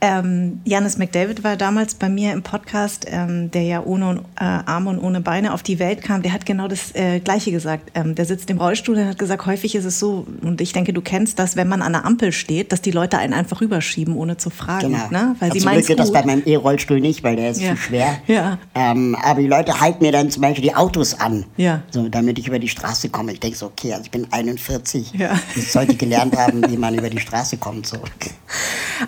[0.00, 4.90] Ähm, Janis McDavid war damals bei mir im Podcast, ähm, der ja ohne äh, Arme
[4.90, 6.22] und ohne Beine auf die Welt kam.
[6.22, 7.92] Der hat genau das äh, Gleiche gesagt.
[7.94, 10.92] Ähm, der sitzt im Rollstuhl und hat gesagt, häufig ist es so, und ich denke,
[10.92, 14.14] du kennst das, wenn man an der Ampel steht, dass die Leute einen einfach rüberschieben,
[14.16, 14.92] ohne zu fragen.
[14.92, 15.08] Genau.
[15.10, 15.36] Ne?
[15.40, 17.70] Weil sie Glück geht das bei meinem E-Rollstuhl nicht, weil der ist ja.
[17.70, 18.18] zu schwer.
[18.26, 18.58] Ja.
[18.74, 21.82] Ähm, aber die Leute halten mir dann zum Beispiel die Autos an, ja.
[21.90, 23.32] so, damit ich über die Straße komme.
[23.32, 25.12] Ich denke so, okay, also ich bin 41.
[25.14, 25.38] Ja.
[25.54, 27.86] Ich sollte gelernt haben, wie man über die Straße kommt.
[27.86, 27.96] So.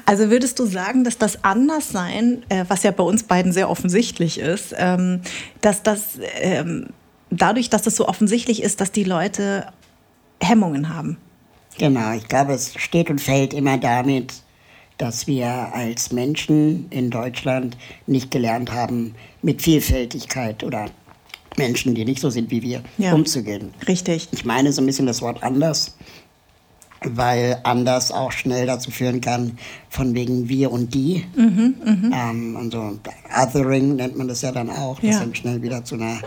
[0.06, 4.38] Also würdest du sagen, dass das Anderssein, äh, was ja bei uns beiden sehr offensichtlich
[4.38, 5.20] ist, ähm,
[5.60, 6.88] dass das ähm,
[7.30, 9.66] dadurch, dass das so offensichtlich ist, dass die Leute
[10.40, 11.18] Hemmungen haben?
[11.78, 14.34] Genau, ich glaube, es steht und fällt immer damit,
[14.98, 20.86] dass wir als Menschen in Deutschland nicht gelernt haben, mit Vielfältigkeit oder
[21.56, 23.72] Menschen, die nicht so sind wie wir, ja, umzugehen.
[23.86, 24.28] Richtig.
[24.32, 25.96] Ich meine so ein bisschen das Wort anders
[27.04, 29.58] weil anders auch schnell dazu führen kann,
[29.88, 31.24] von wegen wir und die.
[31.36, 32.30] Mhm, mh.
[32.30, 32.98] ähm, und so
[33.36, 35.20] Othering nennt man das ja dann auch, das ja.
[35.20, 36.18] dann schnell wieder zu einer,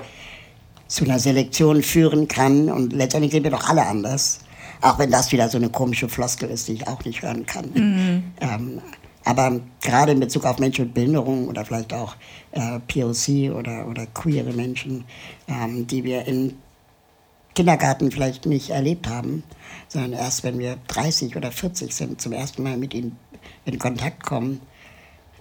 [0.87, 2.69] zu einer Selektion führen kann.
[2.69, 4.39] Und letztendlich sind wir doch alle anders.
[4.81, 7.65] Auch wenn das wieder so eine komische Floskel ist, die ich auch nicht hören kann.
[7.73, 8.23] Mhm.
[8.39, 8.81] Ähm,
[9.23, 12.15] aber gerade in Bezug auf Menschen mit Behinderung oder vielleicht auch
[12.51, 15.05] äh, POC oder, oder queere Menschen,
[15.47, 16.57] ähm, die wir in
[17.55, 19.43] Kindergarten vielleicht nicht erlebt haben,
[19.87, 23.17] sondern erst wenn wir 30 oder 40 sind, zum ersten Mal mit ihnen
[23.65, 24.61] in Kontakt kommen,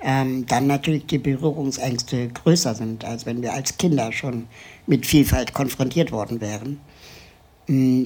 [0.03, 4.47] ähm, dann natürlich die Berührungsängste größer sind, als wenn wir als Kinder schon
[4.87, 6.81] mit Vielfalt konfrontiert worden wären.
[7.67, 8.05] Mm.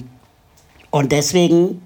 [0.91, 1.81] Und deswegen,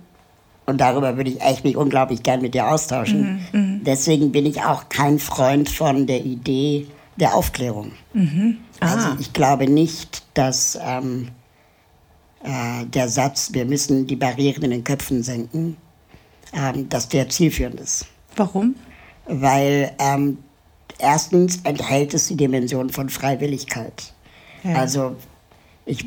[0.66, 3.84] und darüber würde ich echt mich unglaublich gern mit dir austauschen, mhm, mhm.
[3.84, 7.94] deswegen bin ich auch kein Freund von der Idee der Aufklärung.
[8.14, 8.58] Mhm.
[8.80, 8.94] Ah.
[8.94, 11.30] Also ich glaube nicht, dass ähm,
[12.44, 15.78] äh, der Satz, wir müssen die Barrieren in den Köpfen senken,
[16.54, 18.06] ähm, dass der zielführend ist.
[18.36, 18.76] Warum?
[19.26, 20.38] Weil ähm,
[20.98, 24.14] erstens enthält es die Dimension von Freiwilligkeit.
[24.64, 24.76] Ja.
[24.76, 25.16] Also
[25.86, 26.06] ich,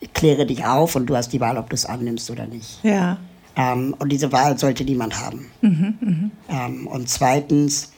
[0.00, 2.82] ich, kläre dich auf und du hast die Wahl, ob du es annimmst oder nicht.
[2.82, 3.18] Ja.
[3.56, 5.50] Ähm, und diese Wahl sollte niemand haben.
[5.60, 6.30] Mhm, mh.
[6.48, 7.92] ähm, und zweitens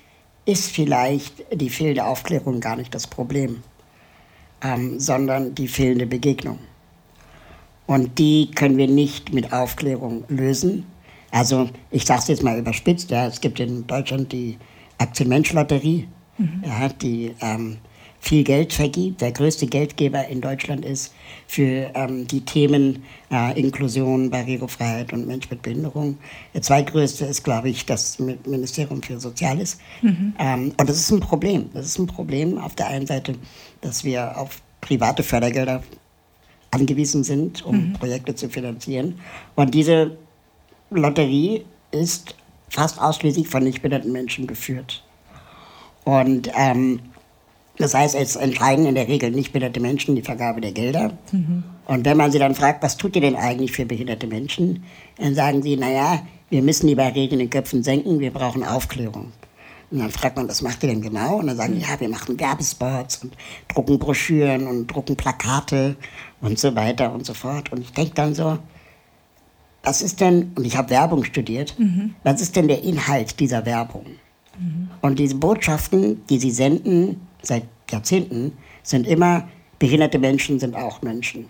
[0.44, 3.62] ist vielleicht die fehlende Aufklärung gar nicht das Problem,
[4.62, 6.58] ähm, sondern die fehlende Begegnung.
[7.86, 10.86] Und die können wir nicht mit Aufklärung lösen.
[11.30, 14.58] Also ich sage es jetzt mal überspitzt, ja, es gibt in Deutschland die
[14.98, 16.06] Aktienmensch-Lotterie,
[16.38, 16.62] mhm.
[16.64, 17.78] ja, die ähm,
[18.22, 21.12] viel Geld vergibt, der größte Geldgeber in Deutschland ist
[21.48, 26.18] für ähm, die Themen äh, Inklusion, Barrierefreiheit und Mensch mit Behinderung.
[26.54, 29.78] Der zweitgrößte ist, glaube ich, das Ministerium für Soziales.
[30.02, 30.34] Mhm.
[30.38, 31.70] Ähm, und das ist ein Problem.
[31.74, 33.34] Das ist ein Problem auf der einen Seite,
[33.80, 35.82] dass wir auf private Fördergelder
[36.72, 37.92] angewiesen sind, um mhm.
[37.92, 39.20] Projekte zu finanzieren.
[39.54, 40.16] Und diese
[40.90, 42.34] Lotterie ist
[42.68, 45.04] fast ausschließlich von nichtbehinderten Menschen geführt.
[46.04, 47.00] Und ähm,
[47.78, 51.12] das heißt, es entscheiden in der Regel nichtbehinderte Menschen die Vergabe der Gelder.
[51.30, 51.64] Mhm.
[51.86, 54.84] Und wenn man sie dann fragt, was tut ihr denn eigentlich für behinderte Menschen,
[55.18, 59.32] dann sagen sie, naja, wir müssen die Barrieren in den Köpfen senken, wir brauchen Aufklärung.
[59.92, 61.36] Und dann fragt man, was macht ihr denn genau?
[61.36, 63.34] Und dann sagen die, ja, wir machen Werbespots und
[63.68, 65.96] drucken Broschüren und drucken Plakate
[66.40, 67.70] und so weiter und so fort.
[67.70, 68.58] Und ich denke dann so,
[69.82, 72.14] was ist denn, und ich habe Werbung studiert, mhm.
[72.24, 74.06] was ist denn der Inhalt dieser Werbung?
[74.58, 74.88] Mhm.
[75.02, 79.46] Und diese Botschaften, die sie senden seit Jahrzehnten, sind immer,
[79.78, 81.46] behinderte Menschen sind auch Menschen.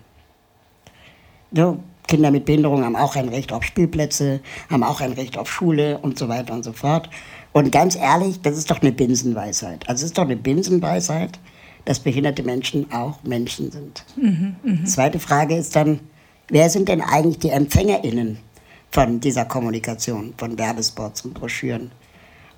[1.53, 1.77] So,
[2.07, 5.99] Kinder mit Behinderung haben auch ein Recht auf Spielplätze, haben auch ein Recht auf Schule
[5.99, 7.09] und so weiter und so fort.
[7.53, 9.87] Und ganz ehrlich, das ist doch eine Binsenweisheit.
[9.87, 11.39] Also es ist doch eine Binsenweisheit,
[11.85, 14.03] dass behinderte Menschen auch Menschen sind.
[14.15, 14.85] Mhm, mh.
[14.85, 15.99] Zweite Frage ist dann,
[16.49, 18.39] wer sind denn eigentlich die EmpfängerInnen
[18.91, 21.91] von dieser Kommunikation, von Werbespots und Broschüren?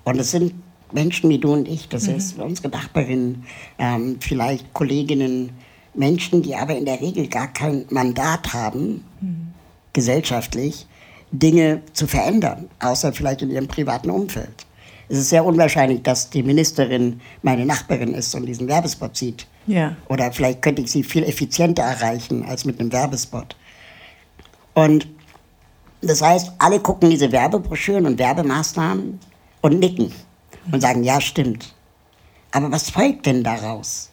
[0.04, 0.54] Und es sind
[0.92, 2.14] Menschen wie du und ich, das mhm.
[2.14, 3.44] ist unsere Nachbarinnen,
[3.78, 5.50] ähm, vielleicht Kolleginnen,
[5.94, 9.48] Menschen, die aber in der Regel gar kein Mandat haben, mhm.
[9.92, 10.86] gesellschaftlich,
[11.32, 14.65] Dinge zu verändern, außer vielleicht in ihrem privaten Umfeld.
[15.08, 19.46] Es ist sehr unwahrscheinlich, dass die Ministerin meine Nachbarin ist und diesen Werbespot sieht.
[19.66, 19.96] Ja.
[20.08, 23.56] Oder vielleicht könnte ich sie viel effizienter erreichen als mit einem Werbespot.
[24.74, 25.06] Und
[26.02, 29.18] das heißt, alle gucken diese Werbebroschüren und Werbemaßnahmen
[29.60, 30.12] und nicken
[30.70, 31.74] und sagen, ja, stimmt.
[32.52, 34.10] Aber was folgt denn daraus?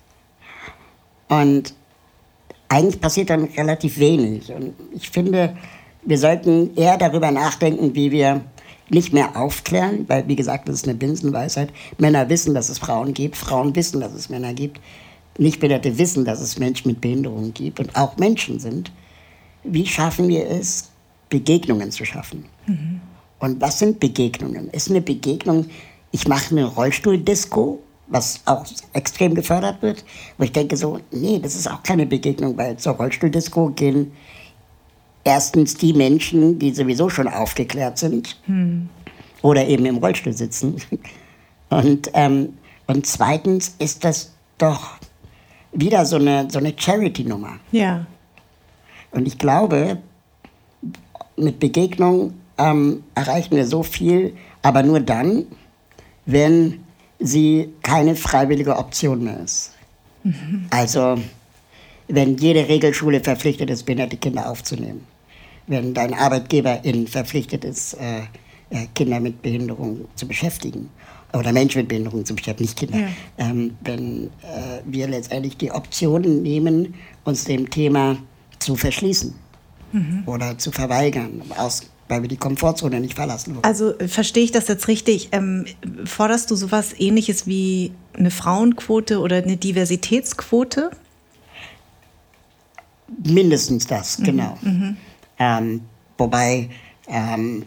[1.28, 1.74] Und
[2.70, 4.52] eigentlich passiert dann relativ wenig.
[4.52, 5.56] Und ich finde,
[6.04, 8.42] wir sollten eher darüber nachdenken, wie wir
[8.90, 11.70] nicht mehr aufklären, weil wie gesagt, das ist eine Binsenweisheit.
[11.98, 14.80] Männer wissen, dass es Frauen gibt, Frauen wissen, dass es Männer gibt.
[15.38, 18.92] Nichtbehinderte wissen, dass es Menschen mit Behinderungen gibt und auch Menschen sind.
[19.64, 20.92] Wie schaffen wir es,
[21.30, 22.46] Begegnungen zu schaffen?
[22.68, 23.02] Mhm.
[23.40, 24.70] Und was sind Begegnungen?
[24.70, 25.66] Ist eine Begegnung
[26.14, 30.06] ich mache eine Rollstuhldisco, was auch extrem gefördert wird,
[30.38, 34.12] wo ich denke so, nee, das ist auch keine Begegnung, weil zur Rollstuhldisco gehen
[35.24, 38.90] erstens die Menschen, die sowieso schon aufgeklärt sind hm.
[39.42, 40.76] oder eben im Rollstuhl sitzen.
[41.70, 42.58] Und, ähm,
[42.88, 44.98] und zweitens ist das doch
[45.72, 47.60] wieder so eine, so eine Charity-Nummer.
[47.72, 48.06] Ja.
[49.12, 49.98] Und ich glaube,
[51.36, 55.46] mit Begegnung ähm, erreichen wir so viel, aber nur dann,
[56.26, 56.84] wenn
[57.20, 59.72] sie keine freiwillige Option mehr ist.
[60.24, 60.68] Mhm.
[60.70, 61.18] Also
[62.08, 65.06] wenn jede Regelschule verpflichtet ist, behinderte Kinder aufzunehmen.
[65.68, 68.22] Wenn dein Arbeitgeberin verpflichtet ist, äh,
[68.70, 70.90] äh, Kinder mit Behinderung zu beschäftigen.
[71.34, 73.00] Oder Menschen mit Behinderung zu beschäftigen, nicht Kinder.
[73.00, 73.08] Ja.
[73.38, 78.18] Ähm, wenn äh, wir letztendlich die Optionen nehmen, uns dem Thema
[78.60, 79.34] zu verschließen
[79.92, 80.24] mhm.
[80.26, 83.64] oder zu verweigern, aus weil wir die Komfortzone nicht verlassen wollen.
[83.64, 85.30] Also äh, verstehe ich das jetzt richtig?
[85.32, 85.66] Ähm,
[86.06, 90.92] forderst du sowas ähnliches wie eine Frauenquote oder eine Diversitätsquote?
[93.24, 94.24] Mindestens das, mhm.
[94.24, 94.58] genau.
[94.62, 94.98] Mhm.
[95.40, 95.82] Ähm,
[96.18, 96.70] wobei
[97.08, 97.66] ähm,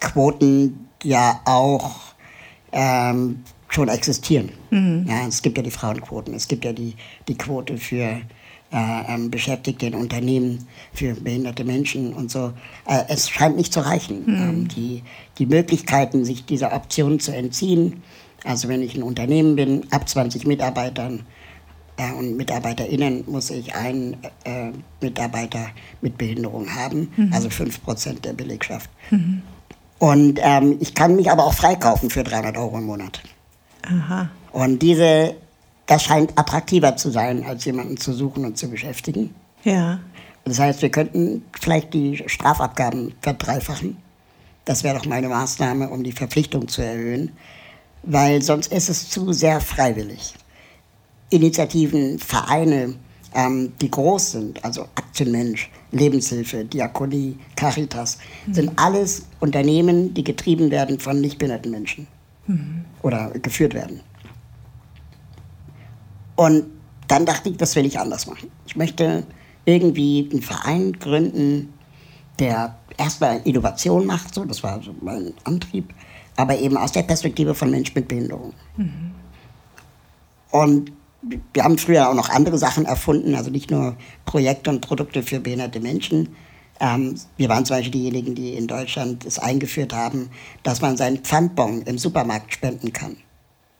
[0.00, 1.96] Quoten ja auch
[2.72, 4.50] ähm, schon existieren.
[4.70, 5.06] Mhm.
[5.08, 6.94] Ja, es gibt ja die Frauenquoten, es gibt ja die,
[7.28, 8.20] die Quote für
[8.72, 12.52] äh, ähm, Beschäftigte in Unternehmen für behinderte Menschen und so.
[12.86, 14.24] Äh, es scheint nicht zu reichen.
[14.26, 14.34] Mhm.
[14.34, 15.02] Ähm, die,
[15.38, 18.02] die Möglichkeiten, sich dieser Option zu entziehen,
[18.44, 21.26] also wenn ich ein Unternehmen bin, ab 20 Mitarbeitern
[22.18, 25.66] und MitarbeiterInnen muss ich einen äh, Mitarbeiter
[26.00, 27.32] mit Behinderung haben, mhm.
[27.32, 28.90] also 5% der Belegschaft.
[29.10, 29.42] Mhm.
[29.98, 33.22] Und ähm, ich kann mich aber auch freikaufen für 300 Euro im Monat.
[33.82, 34.30] Aha.
[34.52, 35.36] Und diese
[35.86, 39.34] das scheint attraktiver zu sein, als jemanden zu suchen und zu beschäftigen.
[39.64, 40.00] Ja.
[40.44, 43.96] Das heißt, wir könnten vielleicht die Strafabgaben verdreifachen.
[44.64, 47.32] Das wäre doch meine Maßnahme, um die Verpflichtung zu erhöhen,
[48.04, 50.34] weil sonst ist es zu sehr freiwillig.
[51.32, 52.94] Initiativen, Vereine,
[53.34, 58.54] ähm, die groß sind, also Aktienmensch, Lebenshilfe, Diakonie, Caritas, mhm.
[58.54, 62.06] sind alles Unternehmen, die getrieben werden von nicht behinderten Menschen
[62.46, 62.84] mhm.
[63.02, 64.00] oder geführt werden.
[66.36, 66.64] Und
[67.08, 68.50] dann dachte ich, das will ich anders machen.
[68.66, 69.24] Ich möchte
[69.64, 71.72] irgendwie einen Verein gründen,
[72.38, 75.92] der erstmal Innovation macht, so, das war so mein Antrieb,
[76.36, 78.54] aber eben aus der Perspektive von Menschen mit Behinderung.
[78.76, 79.12] Mhm.
[80.50, 80.92] Und
[81.22, 85.40] wir haben früher auch noch andere Sachen erfunden, also nicht nur Projekte und Produkte für
[85.40, 86.34] behinderte Menschen.
[86.80, 90.30] Ähm, wir waren zum Beispiel diejenigen, die in Deutschland es eingeführt haben,
[90.62, 93.16] dass man seinen Pfandbon im Supermarkt spenden kann.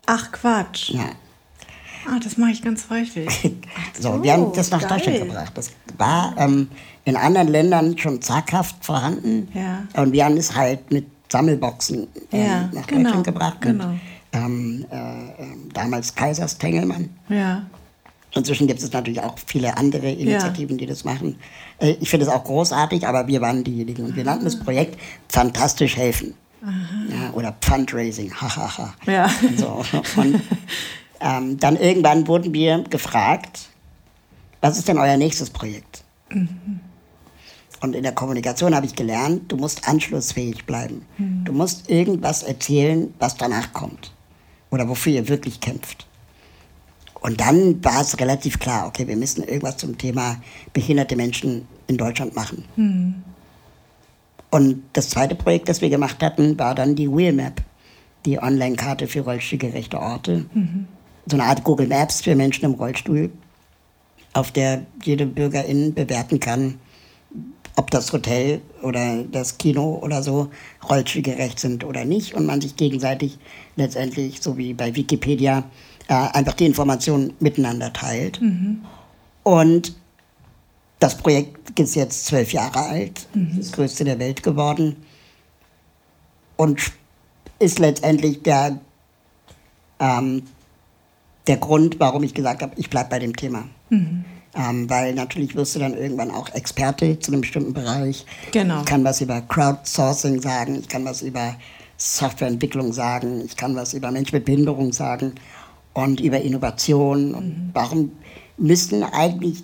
[0.06, 0.90] Ach Quatsch.
[0.90, 1.10] Ja.
[2.06, 3.28] Ah, das mache ich ganz häufig.
[3.98, 4.90] so, so, wir haben das nach geil.
[4.90, 5.52] Deutschland gebracht.
[5.54, 6.68] Das war ähm,
[7.04, 9.48] in anderen Ländern schon zaghaft vorhanden.
[9.54, 9.84] Ja.
[10.00, 13.60] Und wir haben es halt mit Sammelboxen ähm, ja, nach genau, Deutschland gebracht.
[13.60, 13.94] Genau.
[14.32, 17.10] Ähm, äh, ähm, damals Kaisers Tengelmann.
[17.28, 17.66] Ja.
[18.34, 20.80] Inzwischen gibt es natürlich auch viele andere Initiativen, ja.
[20.80, 21.36] die das machen.
[21.78, 24.06] Äh, ich finde es auch großartig, aber wir waren diejenigen.
[24.06, 26.34] Und wir nannten das Projekt Fantastisch helfen.
[27.10, 28.94] Ja, oder Fundraising, hahaha.
[29.06, 29.28] ja.
[29.56, 29.84] So,
[30.16, 30.40] und
[31.20, 33.68] ähm, dann irgendwann wurden wir gefragt,
[34.60, 36.04] was ist denn euer nächstes Projekt?
[36.30, 36.78] Mhm.
[37.80, 41.04] Und in der Kommunikation habe ich gelernt, du musst anschlussfähig bleiben.
[41.18, 41.44] Mhm.
[41.44, 44.11] Du musst irgendwas erzählen, was danach kommt.
[44.72, 46.08] Oder wofür ihr wirklich kämpft.
[47.20, 51.96] Und dann war es relativ klar, okay, wir müssen irgendwas zum Thema behinderte Menschen in
[51.96, 52.64] Deutschland machen.
[52.74, 53.14] Mhm.
[54.50, 57.62] Und das zweite Projekt, das wir gemacht hatten, war dann die Wheelmap,
[58.24, 60.46] die Online-Karte für rollstuhlgerechte Orte.
[60.52, 60.88] Mhm
[61.26, 63.30] so eine Art Google Maps für Menschen im Rollstuhl,
[64.32, 66.78] auf der jede Bürgerin bewerten kann,
[67.76, 70.50] ob das Hotel oder das Kino oder so
[70.88, 73.38] rollstuhlgerecht sind oder nicht und man sich gegenseitig
[73.76, 75.64] letztendlich, so wie bei Wikipedia,
[76.08, 78.40] äh, einfach die Informationen miteinander teilt.
[78.40, 78.84] Mhm.
[79.42, 79.96] Und
[80.98, 83.56] das Projekt ist jetzt zwölf Jahre alt, mhm.
[83.56, 84.96] das größte der Welt geworden
[86.56, 86.92] und
[87.58, 88.78] ist letztendlich der
[89.98, 90.42] ähm,
[91.46, 93.64] der Grund, warum ich gesagt habe, ich bleibe bei dem Thema.
[93.90, 94.24] Mhm.
[94.54, 98.26] Ähm, weil natürlich wirst du dann irgendwann auch Experte zu einem bestimmten Bereich.
[98.50, 98.80] Genau.
[98.80, 101.54] Ich kann was über Crowdsourcing sagen, ich kann was über
[101.96, 105.34] Softwareentwicklung sagen, ich kann was über Menschen mit Behinderung sagen
[105.94, 107.28] und über Innovation.
[107.28, 107.34] Mhm.
[107.34, 108.12] Und warum
[108.58, 109.62] müssten eigentlich,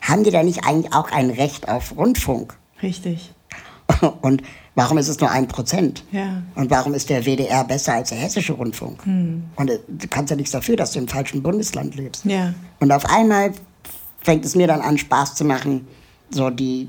[0.00, 2.58] haben die da nicht eigentlich auch ein Recht auf Rundfunk?
[2.82, 3.32] Richtig.
[4.20, 4.42] Und
[4.74, 6.04] warum ist es nur ein Prozent?
[6.12, 6.42] Ja.
[6.54, 9.02] Und warum ist der WDR besser als der hessische Rundfunk?
[9.56, 12.24] Und äh, du kannst ja nichts dafür, dass du im falschen Bundesland lebst.
[12.24, 12.54] Ja.
[12.80, 13.52] Und auf einmal
[14.20, 15.86] fängt es mir dann an, Spaß zu machen,
[16.30, 16.88] so die,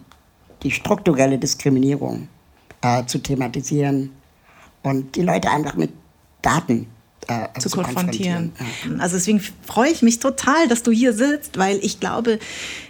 [0.61, 2.27] die strukturelle Diskriminierung
[2.81, 4.11] äh, zu thematisieren
[4.83, 5.91] und die Leute einfach mit
[6.41, 6.87] Daten
[7.27, 8.53] äh, zu zu konfrontieren.
[8.57, 8.97] konfrontieren.
[8.97, 9.03] Ja.
[9.03, 12.39] Also deswegen freue ich mich total, dass du hier sitzt, weil ich glaube,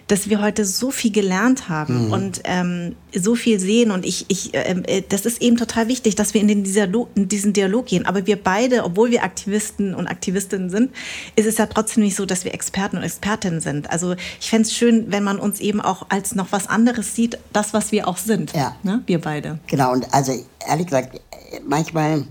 [0.08, 2.12] dass wir heute so viel gelernt haben Mhm.
[2.14, 3.90] und ähm, so viel sehen.
[3.90, 7.08] Und ich, ich, ähm, äh, das ist eben total wichtig, dass wir in, den, Lo-
[7.16, 8.06] in diesen Dialog gehen.
[8.06, 10.92] Aber wir beide, obwohl wir Aktivisten und Aktivistinnen sind,
[11.38, 13.90] ist es ja trotzdem nicht so, dass wir Experten und Expertinnen sind.
[13.90, 17.38] Also ich fände es schön, wenn man uns eben auch als noch was anderes sieht,
[17.54, 18.54] das, was wir auch sind.
[18.54, 18.76] Ja.
[18.84, 19.02] Ne?
[19.06, 19.60] Wir beide.
[19.68, 20.34] Genau, und also
[20.68, 22.26] ehrlich gesagt, äh, manchmal,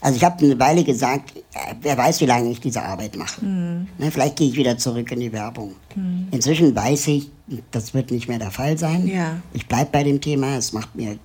[0.00, 1.32] also ich habe eine Weile gesagt,
[1.82, 3.44] wer weiß, wie lange ich diese Arbeit mache.
[3.44, 5.74] Ne, vielleicht gehe ich wieder zurück in die Werbung.
[6.30, 7.30] Inzwischen weiß ich,
[7.70, 9.06] das wird nicht mehr der Fall sein.
[9.08, 9.40] Ja.
[9.52, 11.18] Ich bleibe bei dem Thema, es macht mir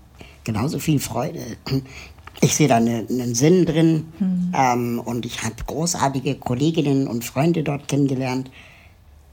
[0.44, 1.40] genauso viel Freude.
[2.42, 4.06] Ich sehe da eine- einen Sinn drin
[4.54, 8.50] ähm, und ich habe großartige Kolleginnen und Freunde dort kennengelernt.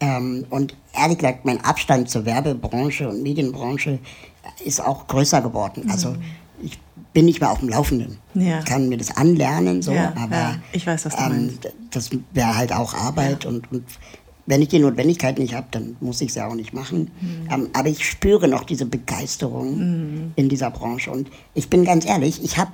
[0.00, 3.98] Ähm, und ehrlich gesagt, mein Abstand zur Werbebranche und Medienbranche
[4.64, 5.88] ist auch größer geworden.
[5.90, 6.14] Also
[6.62, 6.78] ich
[7.12, 8.18] bin nicht mehr auf dem Laufenden.
[8.34, 8.42] Mhm.
[8.42, 8.58] Ja.
[8.60, 11.68] Ich kann mir das anlernen, so, Ja, aber ja, ich weiß, was du ähm, meinst.
[11.90, 13.84] das wäre halt auch Arbeit und, und
[14.46, 17.10] wenn ich die Notwendigkeit nicht habe, dann muss ich es ja auch nicht machen.
[17.20, 17.48] Mhm.
[17.52, 21.10] Ähm, aber ich spüre noch diese Begeisterung in dieser Branche.
[21.12, 22.72] Und ich bin ganz ehrlich, ich habe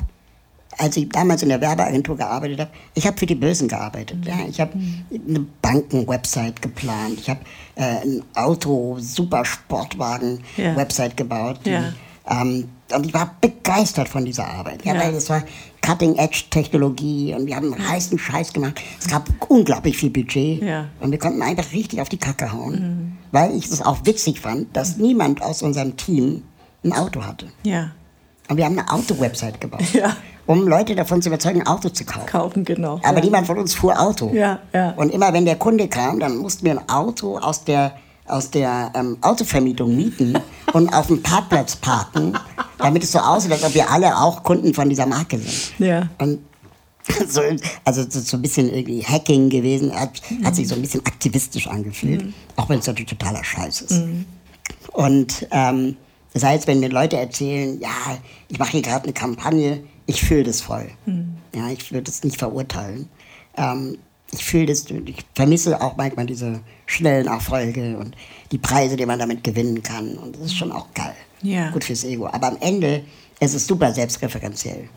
[0.78, 4.26] als ich damals in der Werbeagentur gearbeitet habe, ich habe für die Bösen gearbeitet.
[4.26, 4.72] Ja, ich habe
[5.26, 7.18] eine Banken-Website geplant.
[7.18, 7.40] Ich habe
[7.76, 11.60] äh, ein Auto, super Sportwagen-Website gebaut.
[11.64, 11.92] die, Ja.
[12.28, 14.84] ähm, und ich war begeistert von dieser Arbeit.
[14.84, 15.00] Ja, Ja.
[15.00, 15.42] Weil es war
[15.82, 18.80] Cutting-Edge-Technologie und wir haben heißen Scheiß gemacht.
[19.00, 20.86] Es gab unglaublich viel Budget Ja.
[21.00, 24.76] und wir konnten einfach richtig auf die Kacke hauen, weil ich es auch witzig fand,
[24.76, 26.42] dass niemand aus unserem Team
[26.84, 27.46] ein Auto hatte.
[27.62, 27.90] Ja.
[28.48, 30.16] Und wir haben eine Auto-Website gebaut, Ja.
[30.46, 32.26] um Leute davon zu überzeugen, ein Auto zu kaufen.
[32.26, 33.00] Kaufen, genau.
[33.02, 33.24] Aber ja.
[33.24, 34.30] niemand von uns fuhr Auto.
[34.32, 34.90] Ja, ja.
[34.92, 37.96] Und immer wenn der Kunde kam, dann mussten wir ein Auto aus der,
[38.28, 40.38] aus der ähm, Autovermietung mieten
[40.72, 42.36] und auf dem Parkplatz parken,
[42.78, 45.78] damit es so aussieht, als ob wir alle auch Kunden von dieser Marke sind.
[45.78, 46.08] Ja.
[46.18, 46.40] Und
[47.28, 47.40] so,
[47.84, 52.34] also so, ein bisschen irgendwie Hacking gewesen, hat, hat sich so ein bisschen aktivistisch angefühlt,
[52.56, 54.02] auch wenn es natürlich totaler Scheiß ist.
[54.92, 55.96] Und ähm,
[56.32, 60.44] das heißt, wenn mir Leute erzählen, ja, ich mache hier gerade eine Kampagne, ich fühle
[60.44, 60.90] das voll.
[61.54, 63.08] Ja, ich würde das nicht verurteilen.
[63.56, 63.98] Ähm,
[64.32, 68.16] ich fühle das, ich vermisse auch manchmal diese schnellen Erfolge und
[68.52, 70.16] die Preise, die man damit gewinnen kann.
[70.16, 71.14] Und das ist schon auch geil.
[71.42, 71.70] Ja.
[71.70, 72.26] Gut fürs Ego.
[72.26, 73.04] Aber am Ende
[73.38, 74.88] ist es super selbstreferenziell.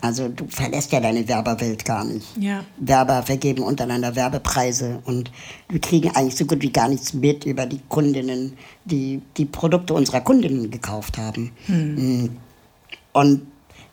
[0.00, 2.26] Also du verlässt ja deine Werberwelt gar nicht.
[2.38, 2.64] Ja.
[2.78, 5.30] Werber vergeben untereinander Werbepreise und
[5.68, 9.94] wir kriegen eigentlich so gut wie gar nichts mit über die Kundinnen, die die Produkte
[9.94, 11.50] unserer Kundinnen gekauft haben.
[11.66, 12.28] Mm.
[13.12, 13.42] Und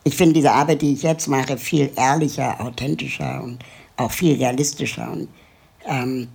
[0.04, 3.58] ich finde diese Arbeit, die ich jetzt mache, viel ehrlicher, authentischer und
[3.98, 5.28] auch viel realistischer und
[5.86, 6.28] ähm,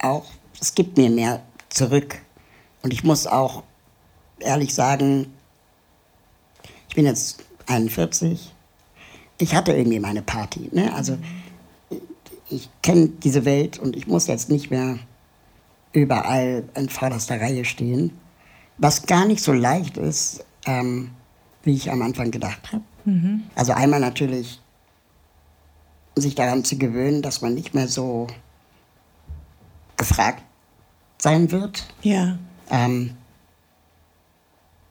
[0.00, 0.26] auch,
[0.60, 2.18] es gibt mir mehr zurück.
[2.82, 3.62] Und ich muss auch
[4.38, 5.32] ehrlich sagen,
[6.88, 8.52] ich bin jetzt 41,
[9.38, 10.68] ich hatte irgendwie meine Party.
[10.72, 10.92] Ne?
[10.94, 11.18] Also
[12.48, 14.98] ich kenne diese Welt und ich muss jetzt nicht mehr
[15.92, 18.12] überall in vorderster Reihe stehen,
[18.78, 21.10] was gar nicht so leicht ist, ähm,
[21.62, 22.84] wie ich am Anfang gedacht habe.
[23.54, 24.60] Also einmal natürlich
[26.20, 28.26] sich daran zu gewöhnen, dass man nicht mehr so
[29.96, 30.42] gefragt
[31.18, 31.86] sein wird.
[32.02, 32.38] Ja.
[32.70, 33.10] Ähm,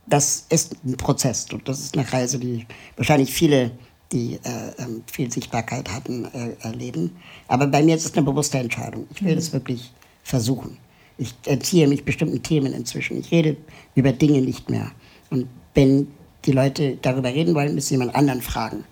[0.05, 3.71] das ist ein Prozess und das ist eine Reise, die wahrscheinlich viele,
[4.11, 7.15] die äh, ähm, viel Sichtbarkeit hatten, äh, erleben.
[7.47, 9.07] Aber bei mir ist es eine bewusste Entscheidung.
[9.13, 9.91] Ich will das wirklich
[10.23, 10.77] versuchen.
[11.17, 13.17] Ich entziehe mich bestimmten Themen inzwischen.
[13.17, 13.57] Ich rede
[13.95, 14.91] über Dinge nicht mehr.
[15.29, 16.07] Und wenn
[16.45, 18.85] die Leute darüber reden wollen, müssen sie jemand anderen fragen.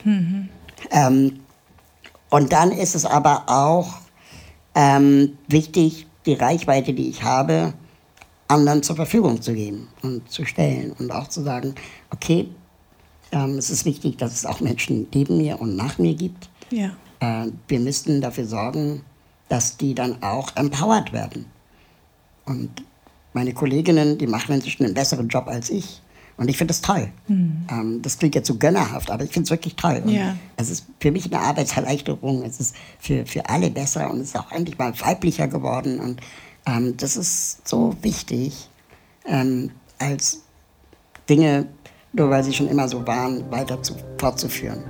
[0.91, 1.39] Ähm,
[2.35, 3.95] und dann ist es aber auch
[4.73, 7.73] ähm, wichtig, die Reichweite, die ich habe,
[8.47, 11.75] anderen zur Verfügung zu geben und zu stellen und auch zu sagen,
[12.11, 12.49] okay,
[13.31, 16.47] Ähm, es ist wichtig, dass es auch Menschen neben mir und nach mir gibt.
[16.69, 16.91] Ja.
[17.19, 19.01] Äh, wir müssten dafür sorgen,
[19.49, 21.45] dass die dann auch empowered werden.
[22.45, 22.69] Und
[23.33, 26.01] meine Kolleginnen, die machen inzwischen einen besseren Job als ich.
[26.37, 27.09] Und ich finde das toll.
[27.71, 30.03] Ähm, das klingt jetzt so gönnerhaft, aber ich finde es wirklich toll.
[30.05, 30.35] Ja.
[30.57, 32.43] Es ist für mich eine Arbeitserleichterung.
[32.43, 35.99] Es ist für, für alle besser und es ist auch endlich mal weiblicher geworden.
[35.99, 36.21] Und
[36.65, 38.69] ähm, das ist so wichtig,
[39.25, 40.41] ähm, als
[41.29, 41.67] Dinge,
[42.11, 44.83] nur weil sie schon immer so waren, weiter zu, fortzuführen.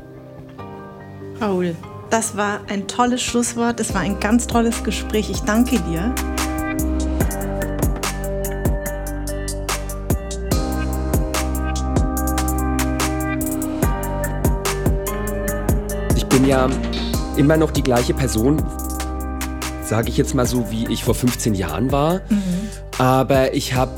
[1.40, 1.76] Raoul,
[2.10, 3.80] das war ein tolles Schlusswort.
[3.80, 5.30] Es war ein ganz tolles Gespräch.
[5.30, 6.14] Ich danke dir.
[16.46, 16.70] Bin ja
[17.38, 18.62] immer noch die gleiche Person,
[19.84, 22.22] sage ich jetzt mal so, wie ich vor 15 Jahren war.
[23.00, 23.92] Aber ich habe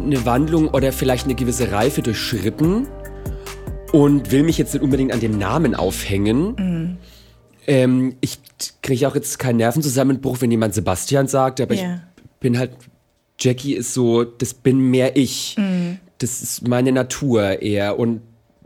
[0.00, 2.88] eine Wandlung oder vielleicht eine gewisse Reife durchschritten
[3.92, 6.98] und will mich jetzt nicht unbedingt an dem Namen aufhängen.
[7.68, 8.40] Ähm, ich
[8.82, 12.00] kriege auch jetzt keinen Nervenzusammenbruch, wenn jemand Sebastian sagt, aber Ja.
[12.16, 12.72] ich bin halt,
[13.38, 15.56] Jackie ist so, das bin mehr ich.
[16.18, 18.22] Das ist meine Natur eher und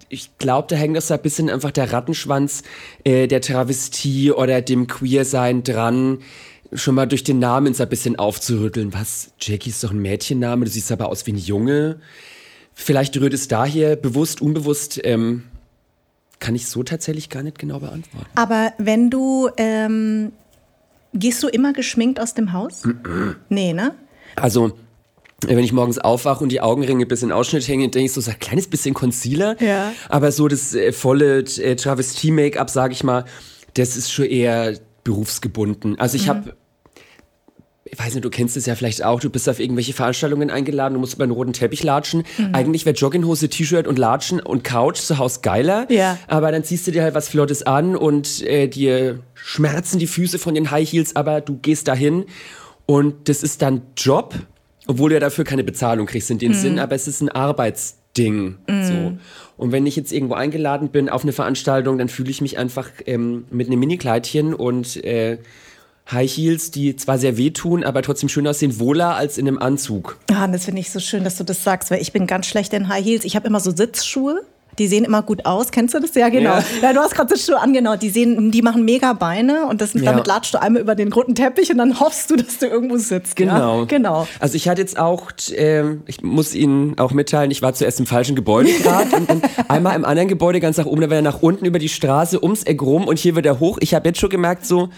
[0.08, 2.62] ich glaube, da hängt das so ein bisschen einfach der Rattenschwanz
[3.04, 6.18] äh, der Travestie oder dem Queersein dran,
[6.72, 8.92] schon mal durch den Namen so ein bisschen aufzurütteln.
[8.92, 9.32] Was?
[9.40, 12.00] Jackie ist doch ein Mädchenname, du siehst aber aus wie ein Junge.
[12.74, 15.44] Vielleicht rührt es daher, bewusst, unbewusst, ähm,
[16.38, 18.26] kann ich so tatsächlich gar nicht genau beantworten.
[18.34, 20.32] Aber wenn du, ähm,
[21.14, 22.82] gehst du immer geschminkt aus dem Haus?
[23.48, 23.94] Nee, ne?
[24.36, 24.76] Also,
[25.44, 28.20] wenn ich morgens aufwache und die Augenringe bis in den Ausschnitt hängen, denke ich so,
[28.20, 29.60] so ein kleines bisschen Concealer.
[29.60, 29.92] Ja.
[30.08, 33.24] Aber so das äh, volle äh, Travestie-Make-up, sage ich mal,
[33.74, 34.74] das ist schon eher
[35.04, 35.98] berufsgebunden.
[35.98, 36.56] Also ich habe,
[37.84, 40.94] ich weiß nicht, du kennst es ja vielleicht auch, du bist auf irgendwelche Veranstaltungen eingeladen,
[40.94, 42.24] du musst über einen roten Teppich latschen.
[42.52, 45.86] Eigentlich wäre Jogginghose, T-Shirt und Latschen und Couch zu Hause geiler.
[45.92, 46.18] Ja.
[46.26, 50.38] Aber dann ziehst du dir halt was Flottes an und äh, dir schmerzen die Füße
[50.38, 52.24] von den High Heels, aber du gehst dahin
[52.86, 54.34] und das ist dann Job,
[54.86, 58.56] obwohl du ja dafür keine Bezahlung kriegst in dem Sinn, aber es ist ein Arbeitsding.
[58.68, 59.18] So.
[59.56, 62.88] Und wenn ich jetzt irgendwo eingeladen bin auf eine Veranstaltung, dann fühle ich mich einfach
[63.06, 65.38] ähm, mit einem Minikleidchen und äh,
[66.10, 70.18] High Heels, die zwar sehr wehtun, aber trotzdem schön aussehen, wohler als in einem Anzug.
[70.30, 72.72] Ah, das finde ich so schön, dass du das sagst, weil ich bin ganz schlecht
[72.74, 73.24] in High Heels.
[73.24, 74.42] Ich habe immer so Sitzschuhe.
[74.78, 75.70] Die sehen immer gut aus.
[75.70, 76.14] Kennst du das?
[76.14, 76.56] Ja, genau.
[76.56, 76.92] Ja, Ja.
[76.92, 77.96] du hast gerade Sitzschuhe angenau.
[77.96, 80.02] Die sehen, die machen mega Beine und das, Ja.
[80.02, 82.96] damit latschst du einmal über den roten Teppich und dann hoffst du, dass du irgendwo
[82.98, 83.36] sitzt.
[83.36, 83.80] Genau.
[83.80, 83.84] Ja?
[83.86, 84.26] Genau.
[84.40, 88.06] Also ich hatte jetzt auch, ähm, ich muss Ihnen auch mitteilen, ich war zuerst im
[88.06, 91.22] falschen Gebäude gerade und dann einmal im anderen Gebäude ganz nach oben, dann war er
[91.22, 93.78] nach unten über die Straße ums Eck rum und hier wieder hoch.
[93.80, 94.88] Ich habe jetzt schon gemerkt, so ah,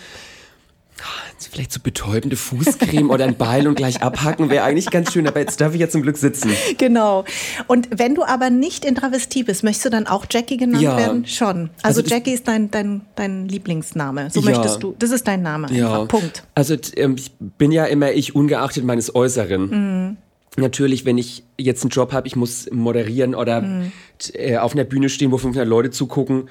[1.51, 5.41] vielleicht so betäubende Fußcreme oder ein Beil und gleich abhacken wäre eigentlich ganz schön, aber
[5.41, 6.51] jetzt darf ich ja zum Glück sitzen.
[6.79, 7.25] Genau.
[7.67, 10.97] Und wenn du aber nicht in Travestie bist, möchtest du dann auch Jackie genannt Ja.
[10.97, 11.27] werden?
[11.27, 11.71] Schon.
[11.83, 14.31] Also, Also Jackie ist dein, dein, dein Lieblingsname.
[14.31, 14.47] So Ja.
[14.51, 14.95] möchtest du.
[14.99, 15.69] Das ist dein Name.
[15.69, 16.09] Einfach.
[16.09, 16.45] Punkt.
[16.55, 20.17] Also ähm, ich bin ja immer ich, ungeachtet meines Äußeren.
[20.57, 23.83] Natürlich, wenn ich jetzt einen Job habe, ich muss moderieren oder
[24.19, 26.49] t- äh, auf einer Bühne stehen, wo 500 Leute zugucken,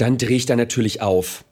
[0.00, 1.44] dann drehe ich da natürlich auf.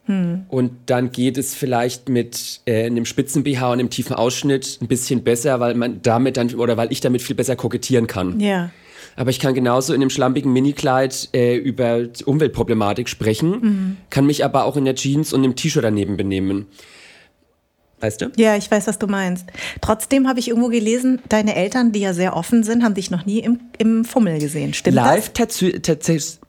[0.49, 4.89] Und dann geht es vielleicht mit äh, einem spitzen BH und einem tiefen Ausschnitt ein
[4.89, 8.41] bisschen besser, weil man damit dann oder weil ich damit viel besser kokettieren kann.
[8.41, 8.71] Ja.
[9.17, 14.65] Aber ich kann genauso in einem schlampigen Minikleid äh, über Umweltproblematik sprechen, kann mich aber
[14.65, 16.67] auch in der Jeans und einem T-Shirt daneben benehmen.
[18.01, 18.31] Weißt du?
[18.37, 19.47] Ja, ich weiß, was du meinst.
[19.81, 23.27] Trotzdem habe ich irgendwo gelesen, deine Eltern, die ja sehr offen sind, haben dich noch
[23.27, 24.73] nie im, im Fummel gesehen.
[24.73, 26.41] Stimmt Live das?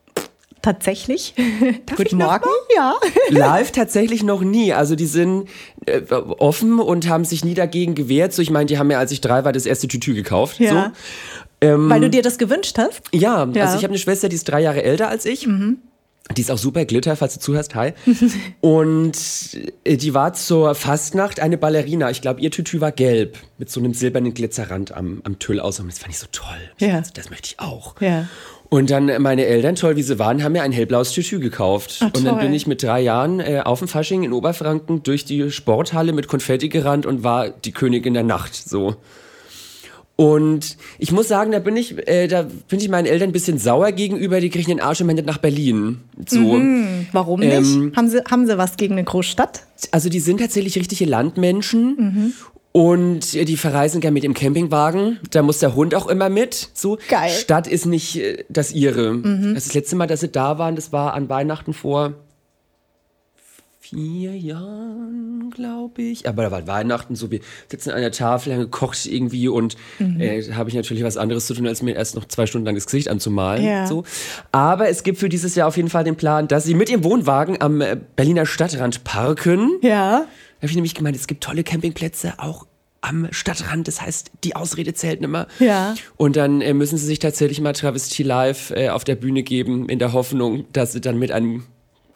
[0.62, 1.34] Tatsächlich?
[1.38, 2.50] ich Guten Morgen.
[2.76, 2.96] Ja.
[3.30, 4.74] Live tatsächlich noch nie.
[4.74, 5.48] Also die sind
[5.86, 8.34] äh, offen und haben sich nie dagegen gewehrt.
[8.34, 10.60] So, ich meine, die haben mir, als ich drei war, das erste Tütü gekauft.
[10.60, 10.70] Ja.
[11.62, 11.68] So.
[11.68, 13.02] Ähm, Weil du dir das gewünscht hast?
[13.12, 13.64] ja, Ja.
[13.66, 15.48] also ich habe eine Schwester, die ist drei Jahre älter als ich.
[16.38, 17.74] Die ist auch super Glitter, falls du zuhörst.
[17.76, 17.94] Hi.
[18.62, 19.18] und
[19.84, 22.10] äh, die war zur Fastnacht eine Ballerina.
[22.12, 25.80] Ich glaube, ihr Tütü war gelb mit so einem silbernen Glitzerrand am, am Tüll aus.
[25.80, 26.60] Und das fand ich so toll.
[26.78, 27.00] Ja.
[27.00, 28.00] Das, das möchte ich auch.
[28.00, 28.28] Ja.
[28.70, 31.98] Und dann meine Eltern, toll wie sie waren, haben mir ein hellblaues Tütü gekauft.
[32.02, 35.26] Ah, und dann bin ich mit drei Jahren äh, auf dem Fasching in Oberfranken durch
[35.26, 38.54] die Sporthalle mit Konfetti gerannt und war die Königin der Nacht.
[38.54, 38.96] So.
[40.16, 43.58] Und ich muss sagen, da bin ich, äh, da bin ich meinen Eltern ein bisschen
[43.58, 44.40] sauer gegenüber.
[44.40, 46.02] Die kriegen den Arsch im Ende nach Berlin.
[46.28, 46.40] So.
[46.40, 47.08] Mhm.
[47.12, 47.54] Warum nicht?
[47.54, 49.64] Ähm, haben, sie, haben sie was gegen eine Großstadt?
[49.92, 52.36] Also die sind tatsächlich richtige Landmenschen.
[52.72, 55.20] Und die verreisen gern mit dem Campingwagen.
[55.32, 56.70] Da muss der Hund auch immer mit.
[56.76, 57.00] So.
[57.10, 57.32] Geil.
[57.32, 59.10] Stadt ist nicht äh, das ihre.
[59.24, 62.14] Also das letzte Mal, dass sie da waren, das war an Weihnachten vor
[63.82, 66.28] vier Jahren, glaube ich.
[66.28, 67.40] Aber da war Weihnachten so, wir
[67.72, 70.22] sitzen an einer Tafel, haben gekocht irgendwie und Mhm.
[70.22, 72.76] äh, habe ich natürlich was anderes zu tun, als mir erst noch zwei Stunden lang
[72.76, 73.66] das Gesicht anzumalen.
[73.66, 73.88] Ja.
[73.88, 74.04] So.
[74.52, 77.04] Aber es gibt für dieses Jahr auf jeden Fall den Plan, dass sie mit ihrem
[77.04, 79.72] Wohnwagen am äh, Berliner Stadtrand parken.
[79.82, 80.26] Ja.
[80.60, 82.66] Da habe ich nämlich gemeint, es gibt tolle Campingplätze auch
[83.02, 83.88] am Stadtrand.
[83.88, 85.48] Das heißt, die Ausrede zählt nimmer.
[85.60, 85.96] Ja.
[86.18, 89.88] Und dann äh, müssen sie sich tatsächlich mal Travestie live äh, auf der Bühne geben,
[89.88, 91.64] in der Hoffnung, dass sie dann mit einem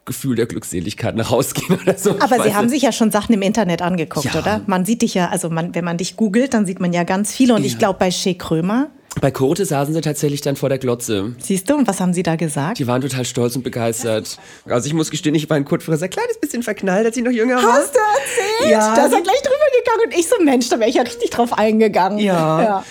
[0.04, 2.18] Gefühl der Glückseligkeit nach Hause gehen oder so.
[2.20, 4.38] Aber Ich Sie haben sich ja schon Sachen im Internet angeguckt, Ja.
[4.40, 4.60] oder?
[4.66, 7.32] Man sieht dich ja, also man, wenn man dich googelt, dann sieht man ja ganz
[7.34, 7.54] viele.
[7.54, 7.78] Und ich Ja.
[7.78, 8.90] glaube, bei Shea Krömer,
[9.20, 11.34] Bei Kurte saßen sie tatsächlich dann vor der Glotze.
[11.38, 12.78] siehst du, und was haben Sie da gesagt?
[12.78, 14.38] Die waren total stolz und begeistert.
[14.66, 17.30] Also ich muss gestehen, ich war in Kurt ein kleines bisschen verknallt, als ich noch
[17.30, 17.74] jünger war.
[17.74, 18.72] Hast du erzählt?
[18.72, 18.94] Ja.
[18.94, 21.30] Da ist er gleich drüber gegangen und ich so, Mensch, da wäre ich ja richtig
[21.30, 22.18] drauf eingegangen.
[22.18, 22.62] Ja.
[22.62, 22.84] ja.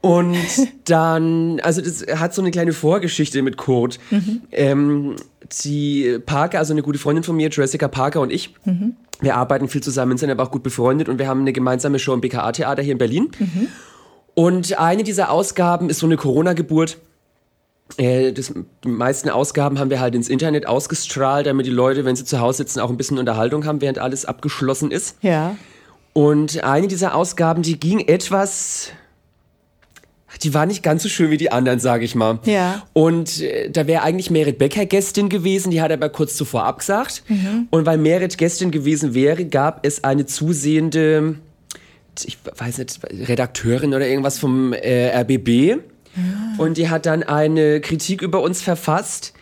[0.00, 0.36] Und
[0.86, 3.98] dann, also das hat so eine kleine Vorgeschichte mit Kurt.
[4.50, 5.16] Ähm,
[5.64, 8.54] die Parker, also eine gute Freundin von mir, Jessica Parker und ich,
[9.20, 12.14] wir arbeiten viel zusammen, sind aber auch gut befreundet und wir haben eine gemeinsame Show
[12.14, 13.30] im BKA-Theater hier in Berlin.
[14.40, 16.96] Und eine dieser Ausgaben ist so eine Corona-Geburt.
[17.98, 22.16] Äh, das, die meisten Ausgaben haben wir halt ins Internet ausgestrahlt, damit die Leute, wenn
[22.16, 25.18] sie zu Hause sitzen, auch ein bisschen Unterhaltung haben, während alles abgeschlossen ist.
[25.20, 25.56] Ja.
[26.14, 28.92] Und eine dieser Ausgaben, die ging etwas.
[30.42, 32.38] Die war nicht ganz so schön wie die anderen, sage ich mal.
[32.44, 32.86] Ja.
[32.94, 37.24] Und äh, da wäre eigentlich Merit Becker Gästin gewesen, die hat aber kurz zuvor abgesagt.
[37.68, 41.34] Und weil Merit Gästin gewesen wäre, gab es eine zusehende,
[42.24, 45.80] ich weiß nicht, Redakteurin oder irgendwas vom äh, RBB.
[46.58, 49.32] Und die hat dann eine Kritik über uns verfasst.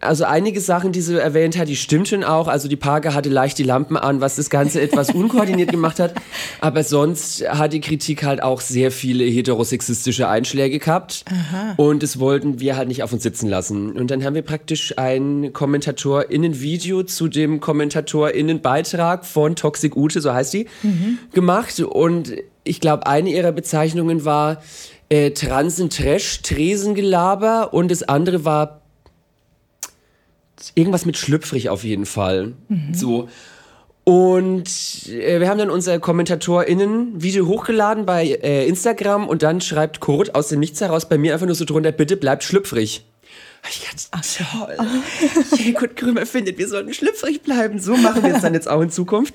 [0.00, 2.46] Also einige Sachen, die sie erwähnt hat, die stimmten auch.
[2.46, 6.14] Also die Parker hatte leicht die Lampen an, was das Ganze etwas unkoordiniert gemacht hat.
[6.60, 11.24] Aber sonst hat die Kritik halt auch sehr viele heterosexistische Einschläge gehabt.
[11.76, 13.92] Und das wollten wir halt nicht auf uns sitzen lassen.
[13.92, 20.54] Und dann haben wir praktisch ein KommentatorInnen-Video zu dem KommentatorInnen-Beitrag von Toxic Ute, so heißt
[20.54, 20.66] die,
[21.32, 21.80] gemacht.
[21.80, 24.62] Und ich glaube, eine ihrer Bezeichnungen war
[25.08, 28.77] äh, Transen Trash, Tresengelaber und das andere war
[30.74, 32.52] irgendwas mit schlüpfrig auf jeden Fall.
[32.92, 33.28] So.
[34.04, 34.70] Und
[35.08, 40.48] äh, wir haben dann unser KommentatorInnen-Video hochgeladen bei äh, Instagram und dann schreibt Kurt aus
[40.48, 43.04] dem Nichts heraus bei mir einfach nur so drunter, bitte bleibt schlüpfrig.
[43.68, 44.76] Ich dachte, toll.
[45.58, 47.80] Ja, Kurt Krömer findet, wir sollten schlüpfrig bleiben.
[47.80, 49.34] So machen wir es dann jetzt auch in Zukunft.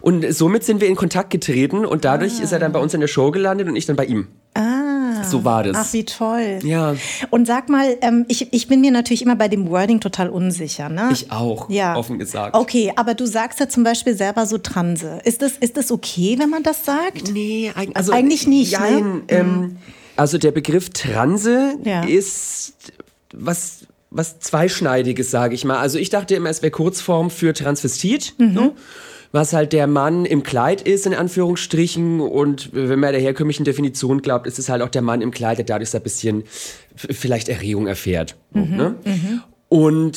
[0.00, 3.00] Und somit sind wir in Kontakt getreten und dadurch ist er dann bei uns in
[3.00, 4.28] der Show gelandet und ich dann bei ihm.
[4.54, 4.93] Ah.
[5.30, 5.76] So war das.
[5.76, 6.58] Ach, wie toll.
[6.62, 6.94] Ja.
[7.30, 10.88] Und sag mal, ähm, ich, ich bin mir natürlich immer bei dem Wording total unsicher.
[10.88, 11.10] Ne?
[11.12, 11.96] Ich auch, ja.
[11.96, 12.54] offen gesagt.
[12.56, 15.20] Okay, aber du sagst ja zum Beispiel selber so Transe.
[15.24, 17.32] Ist das, ist das okay, wenn man das sagt?
[17.32, 18.78] Nee, eig also, Eigentlich nicht, ne?
[18.90, 19.76] Nein, ähm,
[20.16, 22.04] also der Begriff Transe Ja.
[22.04, 22.74] ist
[23.32, 25.78] was, was Zweischneidiges, sage ich mal.
[25.78, 28.34] Also ich dachte immer, es wäre Kurzform für Transvestit.
[28.38, 28.52] Mhm.
[28.52, 28.72] Ne?
[29.34, 32.20] Was halt der Mann im Kleid ist, in Anführungsstrichen.
[32.20, 35.58] Und wenn man der herkömmlichen Definition glaubt, ist es halt auch der Mann im Kleid,
[35.58, 36.44] der dadurch so ein bisschen
[36.94, 38.36] vielleicht Erregung erfährt.
[38.52, 38.76] Mhm.
[38.76, 38.94] Ne?
[39.68, 40.16] Und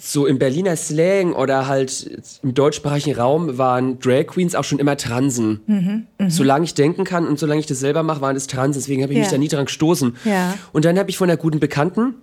[0.00, 4.96] so im Berliner Slang oder halt im deutschsprachigen Raum waren Drag Queens auch schon immer
[4.96, 6.06] Transen.
[6.28, 8.80] Solange ich denken kann und solange ich das selber mache, waren das Transen.
[8.80, 9.32] Deswegen habe ich mich Ja.
[9.32, 10.16] da nie dran gestoßen.
[10.24, 10.54] Ja.
[10.72, 12.14] Und dann habe ich von einer guten Bekannten,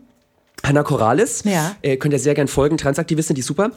[0.64, 1.76] Hannah Corrales, Ja.
[1.82, 3.72] äh, könnt ihr sehr gern folgen, Transaktivistin, die ist super,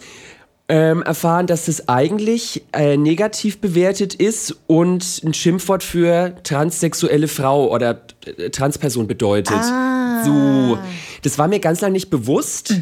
[0.68, 7.72] ähm, erfahren, dass das eigentlich äh, negativ bewertet ist und ein Schimpfwort für transsexuelle Frau
[7.72, 9.56] oder äh, Transperson bedeutet.
[9.56, 10.22] Ah.
[10.24, 10.78] So,
[11.22, 12.74] das war mir ganz lange nicht bewusst.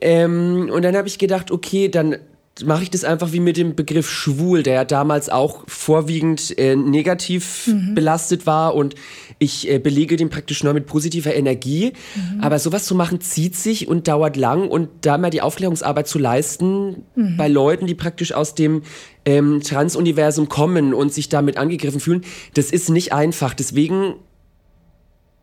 [0.00, 2.16] Ähm, und dann habe ich gedacht, okay, dann
[2.64, 6.74] mache ich das einfach wie mit dem Begriff schwul, der ja damals auch vorwiegend äh,
[6.74, 8.94] negativ belastet war und
[9.38, 11.92] ich äh, belege den praktisch nur mit positiver Energie.
[12.40, 16.18] Aber sowas zu machen zieht sich und dauert lang und da mal die Aufklärungsarbeit zu
[16.18, 17.04] leisten
[17.36, 18.82] bei Leuten, die praktisch aus dem
[19.24, 22.22] ähm, Trans-Universum kommen und sich damit angegriffen fühlen,
[22.54, 23.52] das ist nicht einfach.
[23.54, 24.14] Deswegen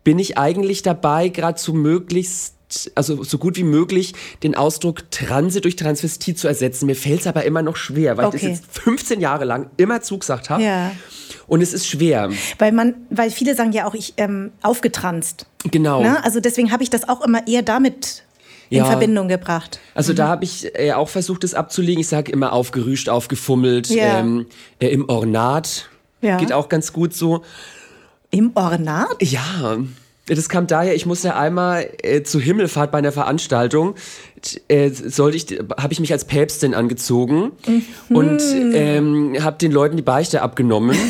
[0.02, 2.53] bin ich eigentlich dabei, gerade so möglichst,
[2.94, 6.86] also so gut wie möglich, den Ausdruck Transe durch Transvestit zu ersetzen.
[6.86, 8.48] Mir fällt es aber immer noch schwer, weil ich Okay.
[8.50, 10.62] das jetzt 15 Jahre lang immer zugesagt habe.
[10.62, 10.92] Ja.
[11.46, 12.30] Und es ist schwer.
[12.58, 15.46] Weil man, weil viele sagen ja auch, ich ähm, aufgetranst.
[15.70, 16.02] Genau.
[16.02, 16.22] Ne?
[16.24, 18.24] Also deswegen habe ich das auch immer eher damit
[18.70, 18.86] in Ja.
[18.86, 19.78] Verbindung gebracht.
[19.94, 22.00] Also da habe ich äh, auch versucht, das abzulegen.
[22.00, 24.20] Ich sage immer aufgerüscht, aufgefummelt, Ja.
[24.20, 24.46] ähm,
[24.80, 25.88] äh, im Ornat.
[26.22, 26.38] Ja.
[26.38, 27.42] Geht auch ganz gut so.
[28.30, 29.08] Im Ornat?
[29.20, 29.76] Ja,
[30.26, 33.94] das kam daher, ich musste einmal äh, zur Himmelfahrt bei einer Veranstaltung
[34.68, 38.16] äh, sollte ich, habe ich mich als Päpstin angezogen Mhm.
[38.16, 38.42] und
[38.74, 40.96] ähm, habe den Leuten die Beichte abgenommen.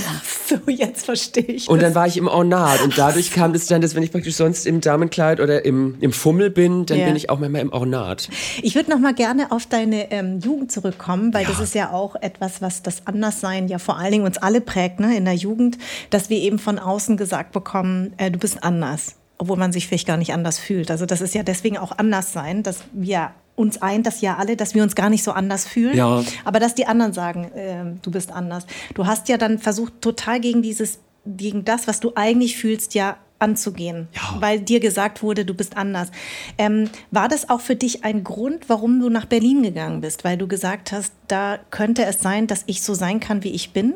[0.47, 1.70] So, jetzt verstehe ich.
[1.70, 1.87] Und das.
[1.87, 4.66] dann war ich im Ornat und dadurch kam es dann, dass wenn ich praktisch sonst
[4.66, 7.07] im Damenkleid oder im, im Fummel bin, dann Ja.
[7.07, 8.28] bin ich auch manchmal im Ornat.
[8.61, 11.49] Ich würde noch mal gerne auf deine ähm, Jugend zurückkommen, weil Ja.
[11.49, 15.01] das ist ja auch etwas, was das Anderssein ja vor allen Dingen uns alle prägt,
[15.01, 15.78] ne, in der Jugend,
[16.11, 20.07] dass wir eben von außen gesagt bekommen, äh, du bist anders, obwohl man sich vielleicht
[20.07, 20.91] gar nicht anders fühlt.
[20.91, 24.74] Also das ist ja deswegen auch Anderssein, dass wir uns eint das ja alle, dass
[24.74, 26.22] wir uns gar nicht so anders fühlen, Ja.
[26.45, 28.66] aber dass die anderen sagen, ähm, du bist anders.
[28.95, 33.16] Du hast ja dann versucht, total gegen dieses, gegen das, was du eigentlich fühlst, ja
[33.39, 34.37] anzugehen, Ja.
[34.41, 36.11] weil dir gesagt wurde, du bist anders.
[36.59, 40.24] Ähm, war das auch für dich ein Grund, warum du nach Berlin gegangen bist?
[40.24, 43.72] Weil du gesagt hast, da könnte es sein, dass ich so sein kann, wie ich
[43.72, 43.95] bin?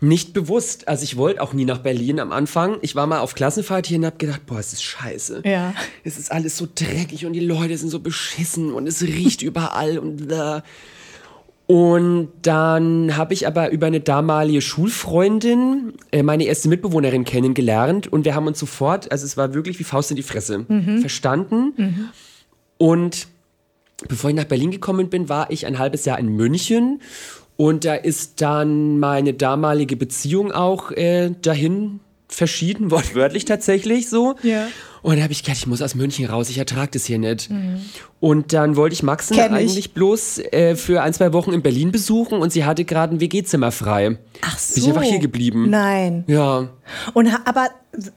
[0.00, 0.86] Nicht bewusst.
[0.86, 2.78] Also ich wollte auch nie nach Berlin am Anfang.
[2.82, 5.42] Ich war mal auf Klassenfahrt hier und habe gedacht, boah, es ist scheiße.
[5.44, 5.74] Ja.
[6.04, 9.98] Es ist alles so dreckig und die Leute sind so beschissen und es riecht überall
[9.98, 10.62] und da.
[11.66, 18.24] Und dann habe ich aber über eine damalige Schulfreundin äh, meine erste Mitbewohnerin kennengelernt und
[18.24, 20.64] wir haben uns sofort, also es war wirklich wie Faust in die Fresse,
[21.00, 21.74] verstanden.
[22.78, 23.26] Und
[24.06, 27.02] bevor ich nach Berlin gekommen bin, war ich ein halbes Jahr in München
[27.58, 31.98] und da ist dann meine damalige Beziehung auch äh, dahin
[32.28, 34.36] verschieden, wortwörtlich tatsächlich so.
[34.44, 34.68] Ja.
[35.02, 37.50] Und da habe ich gedacht, ich muss aus München raus, ich ertrage das hier nicht.
[38.20, 39.60] Und dann wollte ich Maxen Kenn ich.
[39.60, 43.20] eigentlich bloß äh, für ein, zwei Wochen in Berlin besuchen und sie hatte gerade ein
[43.20, 44.18] WG-Zimmer frei.
[44.42, 44.74] Ach so.
[44.74, 45.70] Bin ich einfach hier geblieben.
[45.70, 46.24] Nein.
[46.28, 46.68] Ja.
[47.14, 47.70] Und aber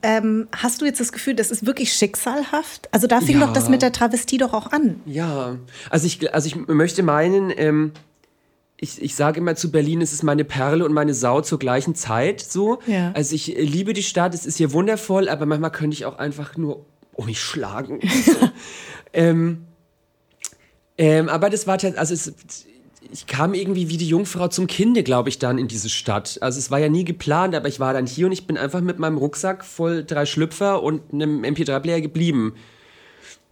[0.03, 2.89] ähm, hast du jetzt das Gefühl, das ist wirklich schicksalhaft?
[2.91, 3.47] Also da fing Ja.
[3.47, 4.99] doch das mit der Travestie doch auch an.
[5.05, 5.55] Ja,
[5.89, 7.91] also ich, also ich möchte meinen, ähm,
[8.81, 11.95] ich, ich sage immer zu Berlin, es ist meine Perle und meine Sau zur gleichen
[11.95, 12.79] Zeit so.
[12.87, 13.11] Ja.
[13.13, 16.17] Also ich äh, liebe die Stadt, es ist hier wundervoll, aber manchmal könnte ich auch
[16.17, 18.01] einfach nur um mich schlagen.
[19.13, 19.65] Ähm,
[20.97, 22.33] ähm, aber das war tatsächlich, also es,
[23.11, 26.37] ich kam irgendwie wie die Jungfrau zum Kinde, glaube ich, dann in diese Stadt.
[26.41, 28.79] Also es war ja nie geplant, aber ich war dann hier und ich bin einfach
[28.79, 32.53] mit meinem Rucksack voll drei Schlüpfer und einem MP3-Player geblieben.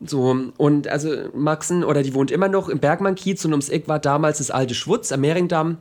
[0.05, 3.99] So, und also Maxen, oder die wohnt immer noch im Bergmann-Kiez und ums Eck war
[3.99, 5.77] damals das alte Schwutz am Mehringdamm.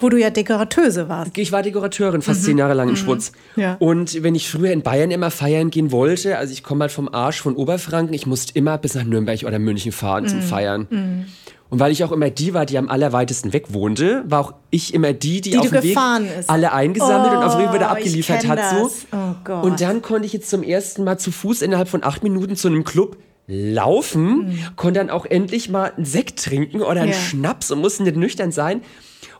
[0.00, 1.38] Wo du ja Dekorateuse warst.
[1.38, 3.30] Ich war Dekorateurin fast zehn Jahre lang im Schwutz.
[3.54, 3.76] Ja.
[3.78, 7.08] Und wenn ich früher in Bayern immer feiern gehen wollte, also ich komme halt vom
[7.08, 11.28] Arsch von Oberfranken, ich musste immer bis nach Nürnberg oder München fahren zum Feiern.
[11.70, 14.92] Und weil ich auch immer die war, die am allerweitesten weg wohnte, war auch ich
[14.92, 15.96] immer die, die, Die auf dem Weg
[16.38, 16.50] ist.
[16.50, 18.58] alle eingesammelt und auf dem Weg wieder Oh, abgeliefert hat.
[18.76, 18.90] So.
[19.12, 19.62] Oh Gott.
[19.64, 22.66] Und dann konnte ich jetzt zum ersten Mal zu Fuß innerhalb von acht Minuten zu
[22.66, 23.16] einem Club
[23.52, 27.18] laufen, konnte dann auch endlich mal einen Sekt trinken oder einen Ja.
[27.18, 28.80] Schnaps und musste nicht nüchtern sein.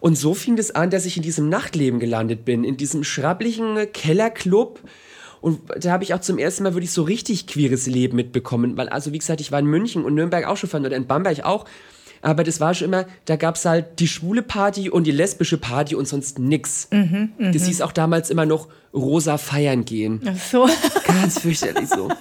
[0.01, 3.77] Und so fing es an, dass ich in diesem Nachtleben gelandet bin, in diesem schrabblichen
[3.93, 4.81] Kellerclub.
[5.41, 8.77] Und da habe ich auch zum ersten Mal wirklich so richtig queeres Leben mitbekommen.
[8.77, 11.07] Weil, also wie gesagt, ich war in München und Nürnberg auch schon fahren oder in
[11.07, 11.65] Bamberg auch.
[12.25, 15.59] Aber das war schon immer, da gab es halt die schwule Party und die lesbische
[15.59, 16.89] Party und sonst nix.
[17.39, 20.21] das hieß auch damals immer noch rosa feiern gehen.
[20.25, 20.69] Ach so.
[21.05, 22.09] Ganz fürchterlich so.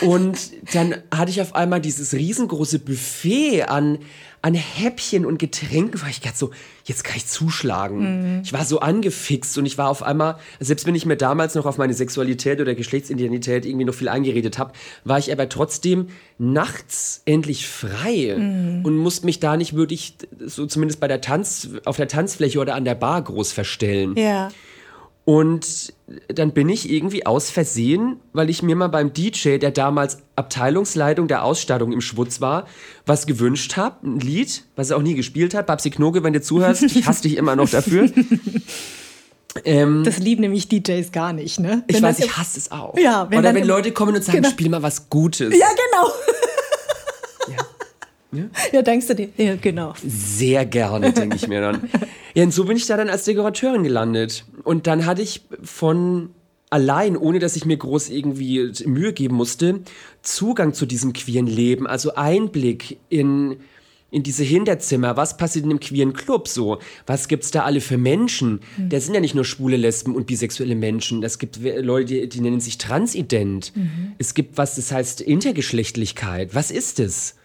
[0.00, 0.38] Und
[0.72, 3.98] dann hatte ich auf einmal dieses riesengroße Buffet an,
[4.42, 6.50] an Häppchen und Getränken, weil ich gerade so,
[6.84, 8.42] jetzt kann ich zuschlagen.
[8.44, 11.64] Ich war so angefixt und ich war auf einmal, selbst wenn ich mir damals noch
[11.64, 14.72] auf meine Sexualität oder Geschlechtsidentität irgendwie noch viel eingeredet habe,
[15.04, 21.00] war ich aber trotzdem nachts endlich frei und musste mich da nicht wirklich, so zumindest
[21.00, 24.14] bei der Tanz, auf der Tanzfläche oder an der Bar groß verstellen.
[24.16, 24.50] Ja.
[25.26, 25.94] Und
[26.28, 31.28] dann bin ich irgendwie aus Versehen, weil ich mir mal beim DJ, der damals Abteilungsleitung
[31.28, 32.66] der Ausstattung im Schwutz war,
[33.06, 35.66] was gewünscht habe, ein Lied, was er auch nie gespielt hat.
[35.66, 38.10] Babsi Knoge, wenn du zuhörst, ich hasse dich immer noch dafür.
[39.64, 41.84] ähm, Das lieben nämlich DJs gar nicht, ne?
[41.86, 42.98] ich Wenn weiß, das ich hasse es auch.
[42.98, 44.50] Ja, wenn Oder wenn Leute kommen und sagen, Genau.
[44.50, 45.56] spiel mal was Gutes.
[45.58, 46.12] Ja, genau.
[48.72, 48.82] Ja.
[48.82, 49.28] denkst du dir?
[49.36, 49.94] Ja, genau.
[50.06, 51.90] Sehr gerne, denke ich mir dann.
[52.36, 54.44] Ja, und so bin ich da dann als Dekorateurin gelandet.
[54.64, 56.30] Und dann hatte ich von
[56.68, 59.82] allein, ohne dass ich mir groß irgendwie Mühe geben musste,
[60.22, 63.58] Zugang zu diesem queeren Leben, also Einblick in,
[64.10, 67.98] in diese Hinterzimmer, was passiert in einem queeren Club so, was gibt's da alle für
[67.98, 68.58] Menschen?
[68.76, 72.40] Da sind ja nicht nur schwule Lesben und bisexuelle Menschen, es gibt Leute, die, die
[72.40, 73.72] nennen sich transident.
[74.18, 76.56] Es gibt was, das heißt Intergeschlechtlichkeit.
[76.56, 77.36] Was ist es?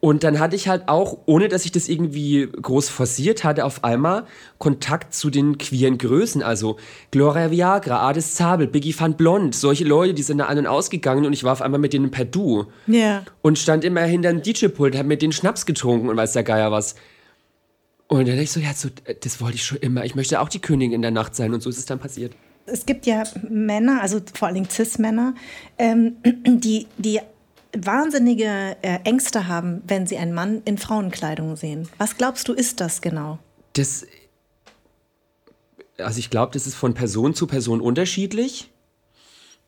[0.00, 3.84] Und dann hatte ich halt auch, ohne dass ich das irgendwie groß forciert hatte, auf
[3.84, 4.24] einmal
[4.56, 6.42] Kontakt zu den queeren Größen.
[6.42, 6.78] Also
[7.10, 11.26] Gloria Viagra, Ades Zabel, Biggie van Blond, solche Leute, die sind da an und ausgegangen
[11.26, 12.66] und ich war auf einmal mit denen per Du.
[12.86, 13.24] Ja.
[13.42, 16.72] Und stand immer hinter dem DJ-Pult, hab mit denen Schnaps getrunken und weiß der Geier
[16.72, 16.94] was.
[18.08, 18.88] Und dann dachte ich so, ja, so,
[19.20, 20.04] das wollte ich schon immer.
[20.06, 22.32] Ich möchte auch die Königin in der Nacht sein und so ist es dann passiert.
[22.66, 25.34] Es gibt ja Männer, also vor allen Dingen Cis-Männer,
[25.78, 27.20] ähm, die, die
[27.76, 31.88] wahnsinnige äh, Ängste haben, wenn sie einen Mann in Frauenkleidung sehen.
[31.98, 33.38] Was glaubst du, ist das genau?
[33.74, 34.06] Das,
[35.98, 38.70] also ich glaube, das ist von Person zu Person unterschiedlich.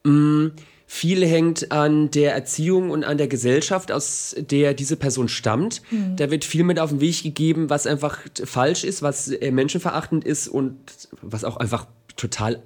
[0.05, 0.48] Mm,
[0.86, 5.80] viel hängt an der Erziehung und an der Gesellschaft, aus der diese Person stammt.
[5.90, 6.16] Mhm.
[6.16, 10.24] Da wird viel mit auf den Weg gegeben, was einfach falsch ist, was äh, menschenverachtend
[10.24, 10.76] ist und
[11.22, 11.86] was auch einfach
[12.16, 12.62] total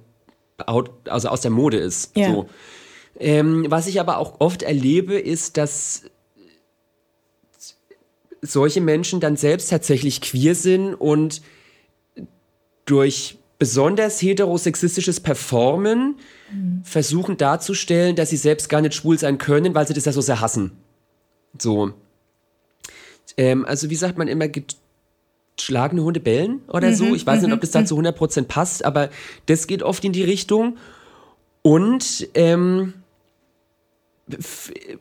[0.57, 2.17] out, also aus der Mode ist.
[2.17, 2.31] Ja.
[2.31, 2.49] So.
[3.19, 6.03] Ähm, was ich aber auch oft erlebe, ist, dass
[8.41, 11.41] solche Menschen dann selbst tatsächlich queer sind und
[12.85, 16.17] durch besonders heterosexistisches Performen
[16.51, 16.81] mhm.
[16.83, 20.21] versuchen darzustellen, dass sie selbst gar nicht schwul sein können, weil sie das ja so
[20.21, 20.71] sehr hassen.
[21.57, 21.93] So.
[23.35, 24.47] Ähm, also wie sagt man immer,
[25.59, 27.15] schlagende Hunde bellen oder mhm, so.
[27.15, 27.85] Ich weiß nicht, ob das da mhm.
[27.87, 29.09] zu 100% passt, aber
[29.47, 30.77] das geht oft in die Richtung.
[31.63, 32.93] Und ähm,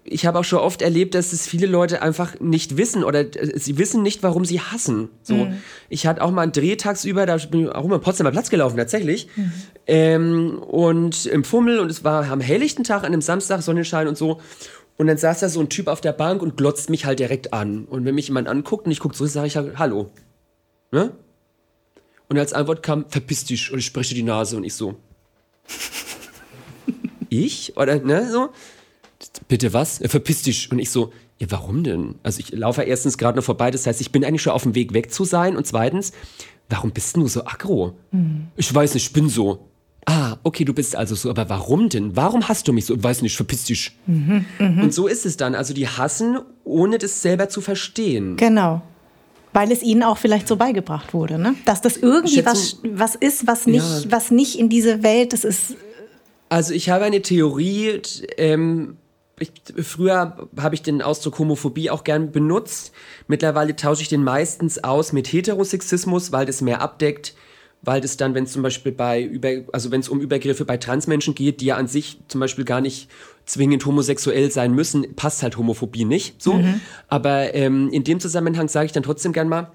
[0.04, 3.58] ich habe auch schon oft erlebt, dass es viele Leute einfach nicht wissen oder äh,
[3.58, 5.08] sie wissen nicht, warum sie hassen.
[5.22, 5.56] So, mhm.
[5.88, 8.50] ich hatte auch mal einen Dreh tagsüber, da bin ich auch mal am Potsdamer Platz
[8.50, 9.52] gelaufen tatsächlich mhm.
[9.86, 14.16] ähm, und im Fummel und es war am helllichten Tag an einem Samstag Sonnenschein und
[14.16, 14.40] so
[14.96, 17.52] und dann saß da so ein Typ auf der Bank und glotzt mich halt direkt
[17.52, 20.10] an und wenn mich jemand anguckt und ich gucke zurück, sage ich halt Hallo,
[20.92, 21.12] ne?
[22.28, 24.96] Und als Antwort kam verpiss dich und ich spreche die Nase und ich so
[27.28, 28.50] ich oder ne so
[29.40, 30.00] bitte was?
[30.04, 30.70] Verpiss dich.
[30.70, 32.14] Und ich so, ja, warum denn?
[32.22, 34.74] Also ich laufe erstens gerade noch vorbei, das heißt, ich bin eigentlich schon auf dem
[34.74, 35.56] Weg weg zu sein.
[35.56, 36.12] Und zweitens,
[36.68, 37.94] warum bist du so aggro?
[38.10, 38.48] Mhm.
[38.56, 39.68] Ich weiß nicht, ich bin so.
[40.08, 42.14] Ah, okay, du bist also so, aber warum denn?
[42.14, 42.94] Warum hast du mich so?
[42.94, 43.96] Ich weiß nicht, verpiss dich.
[44.06, 44.82] Mhm, mh.
[44.82, 45.56] Und so ist es dann.
[45.56, 48.36] Also die hassen, ohne das selber zu verstehen.
[48.36, 48.82] Genau.
[49.52, 51.54] Weil es ihnen auch vielleicht so beigebracht wurde, ne?
[51.64, 54.12] Dass das irgendwie was, was ist, was nicht, ja.
[54.12, 55.74] was nicht in diese Welt, das ist.
[56.48, 58.00] Also ich habe eine Theorie,
[58.36, 58.96] ähm,
[59.38, 59.50] ich,
[59.84, 62.92] früher habe ich den Ausdruck Homophobie auch gern benutzt.
[63.28, 67.34] Mittlerweile tausche ich den meistens aus mit Heterosexismus, weil das mehr abdeckt,
[67.82, 70.78] weil das dann, wenn es zum Beispiel bei über, also wenn es um Übergriffe bei
[70.78, 73.10] Transmenschen geht, die ja an sich zum Beispiel gar nicht
[73.44, 76.42] zwingend homosexuell sein müssen, passt halt Homophobie nicht.
[76.42, 76.80] So, mhm.
[77.08, 79.70] aber ähm, in dem Zusammenhang sage ich dann trotzdem gern mal,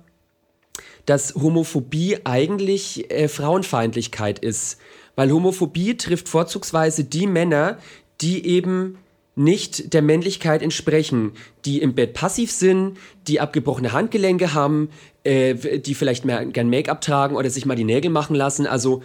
[1.06, 4.80] dass Homophobie eigentlich äh, Frauenfeindlichkeit ist,
[5.16, 7.78] weil Homophobie trifft vorzugsweise die Männer,
[8.22, 8.98] die eben
[9.36, 11.34] nicht der Männlichkeit entsprechen,
[11.66, 12.98] die im Bett passiv sind,
[13.28, 14.90] die abgebrochene Handgelenke haben,
[15.24, 18.66] äh, die vielleicht mehr gern Make-up tragen oder sich mal die Nägel machen lassen.
[18.66, 19.04] Also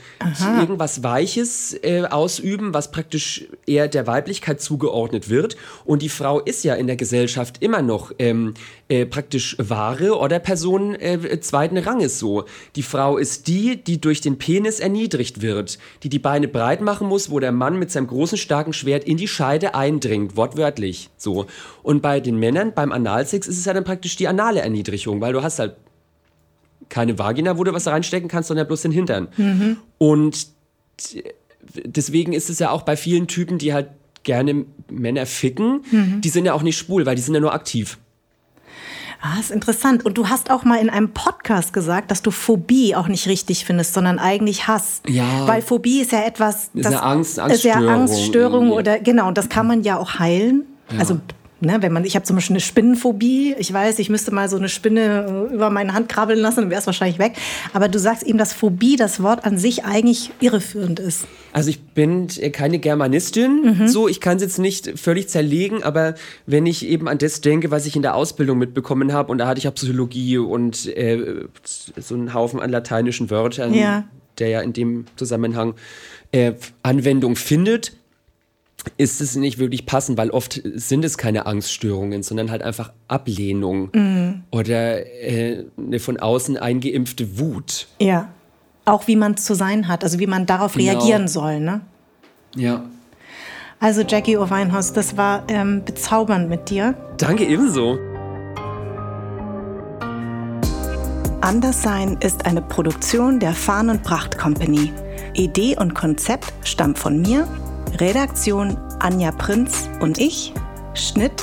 [0.59, 5.59] irgendwas Weiches äh, ausüben, was praktisch eher der Weiblichkeit zugeordnet wird.
[5.85, 8.55] Und die Frau ist ja in der Gesellschaft immer noch ähm,
[8.89, 12.45] äh, praktisch Ware oder Person äh, zweiten Ranges so.
[12.77, 17.09] Die Frau ist die, die durch den Penis erniedrigt wird, die die Beine breit machen
[17.09, 21.47] muss, wo der Mann mit seinem großen, starken Schwert in die Scheide eindringt, wortwörtlich so.
[21.87, 25.33] Und bei den Männern, beim Analsex, ist es ja dann praktisch die anale Erniedrigung, weil
[25.33, 25.77] du hast halt
[26.89, 29.29] keine Vagina, wo du was reinstecken kannst, sondern bloß den Hintern.
[29.37, 29.77] Mhm.
[29.97, 30.49] Und
[31.85, 33.91] deswegen ist es ja auch bei vielen Typen, die halt
[34.25, 36.21] gerne Männer ficken, mhm.
[36.23, 37.99] die sind ja auch nicht schwul, weil die sind ja nur aktiv.
[39.21, 40.05] Ah, ist interessant.
[40.05, 43.65] Und du hast auch mal in einem Podcast gesagt, dass du Phobie auch nicht richtig
[43.65, 45.03] findest, sondern eigentlich Hass.
[45.07, 45.47] Ja.
[45.47, 47.83] Weil Phobie ist ja etwas, das ist eine Angst, Angststörung.
[47.85, 49.29] Ist ja Angststörung oder genau.
[49.29, 50.65] Und das kann man ja auch heilen.
[50.91, 50.99] Ja.
[50.99, 51.21] Also
[51.59, 53.55] Ne, wenn man, ich habe zum Beispiel eine Spinnenphobie.
[53.59, 56.71] Ich weiß, ich müsste mal so eine Spinne äh, über meine Hand krabbeln lassen, dann
[56.71, 57.33] wäre es wahrscheinlich weg.
[57.73, 61.25] Aber du sagst eben, dass Phobie, das Wort an sich eigentlich irreführend ist.
[61.55, 63.89] Also ich bin keine Germanistin, mhm.
[63.89, 67.71] so ich kann es jetzt nicht völlig zerlegen, aber wenn ich eben an das denke,
[67.71, 71.47] was ich in der Ausbildung mitbekommen habe, und da hatte ich ja Psychologie und äh,
[71.65, 74.05] so einen Haufen an lateinischen Wörtern, ja.
[74.39, 75.73] der ja in dem Zusammenhang
[76.33, 76.53] äh,
[76.83, 77.93] Anwendung findet
[78.97, 83.91] ist es nicht wirklich passend, weil oft sind es keine Angststörungen, sondern halt einfach Ablehnung
[83.93, 84.43] mhm.
[84.51, 87.89] oder äh, eine von außen eingeimpfte Wut.
[88.01, 88.29] Ja,
[88.85, 90.93] auch wie man zu sein hat, also wie man darauf genau.
[90.93, 91.81] reagieren soll, ne?
[92.55, 92.85] Ja.
[93.79, 96.95] Also Jackie O'Weinhaus, das war ähm, bezaubernd mit dir.
[97.19, 97.99] Danke ebenso.
[101.43, 104.93] Anderssein ist eine Produktion der Farn und Pracht Company.
[105.35, 107.47] Idee und Konzept stammt von mir,
[108.01, 110.53] Redaktion Anja Prinz und ich,
[110.93, 111.43] Schnitt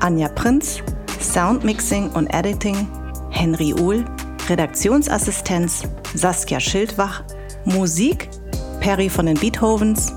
[0.00, 0.82] Anja Prinz,
[1.20, 2.88] Soundmixing und Editing
[3.28, 4.04] Henry Uhl,
[4.48, 5.82] Redaktionsassistenz
[6.14, 7.22] Saskia Schildwach,
[7.66, 8.30] Musik
[8.80, 10.14] Perry von den Beethovens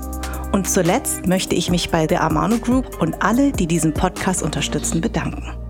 [0.52, 5.02] und zuletzt möchte ich mich bei der Amano Group und alle, die diesen Podcast unterstützen,
[5.02, 5.63] bedanken.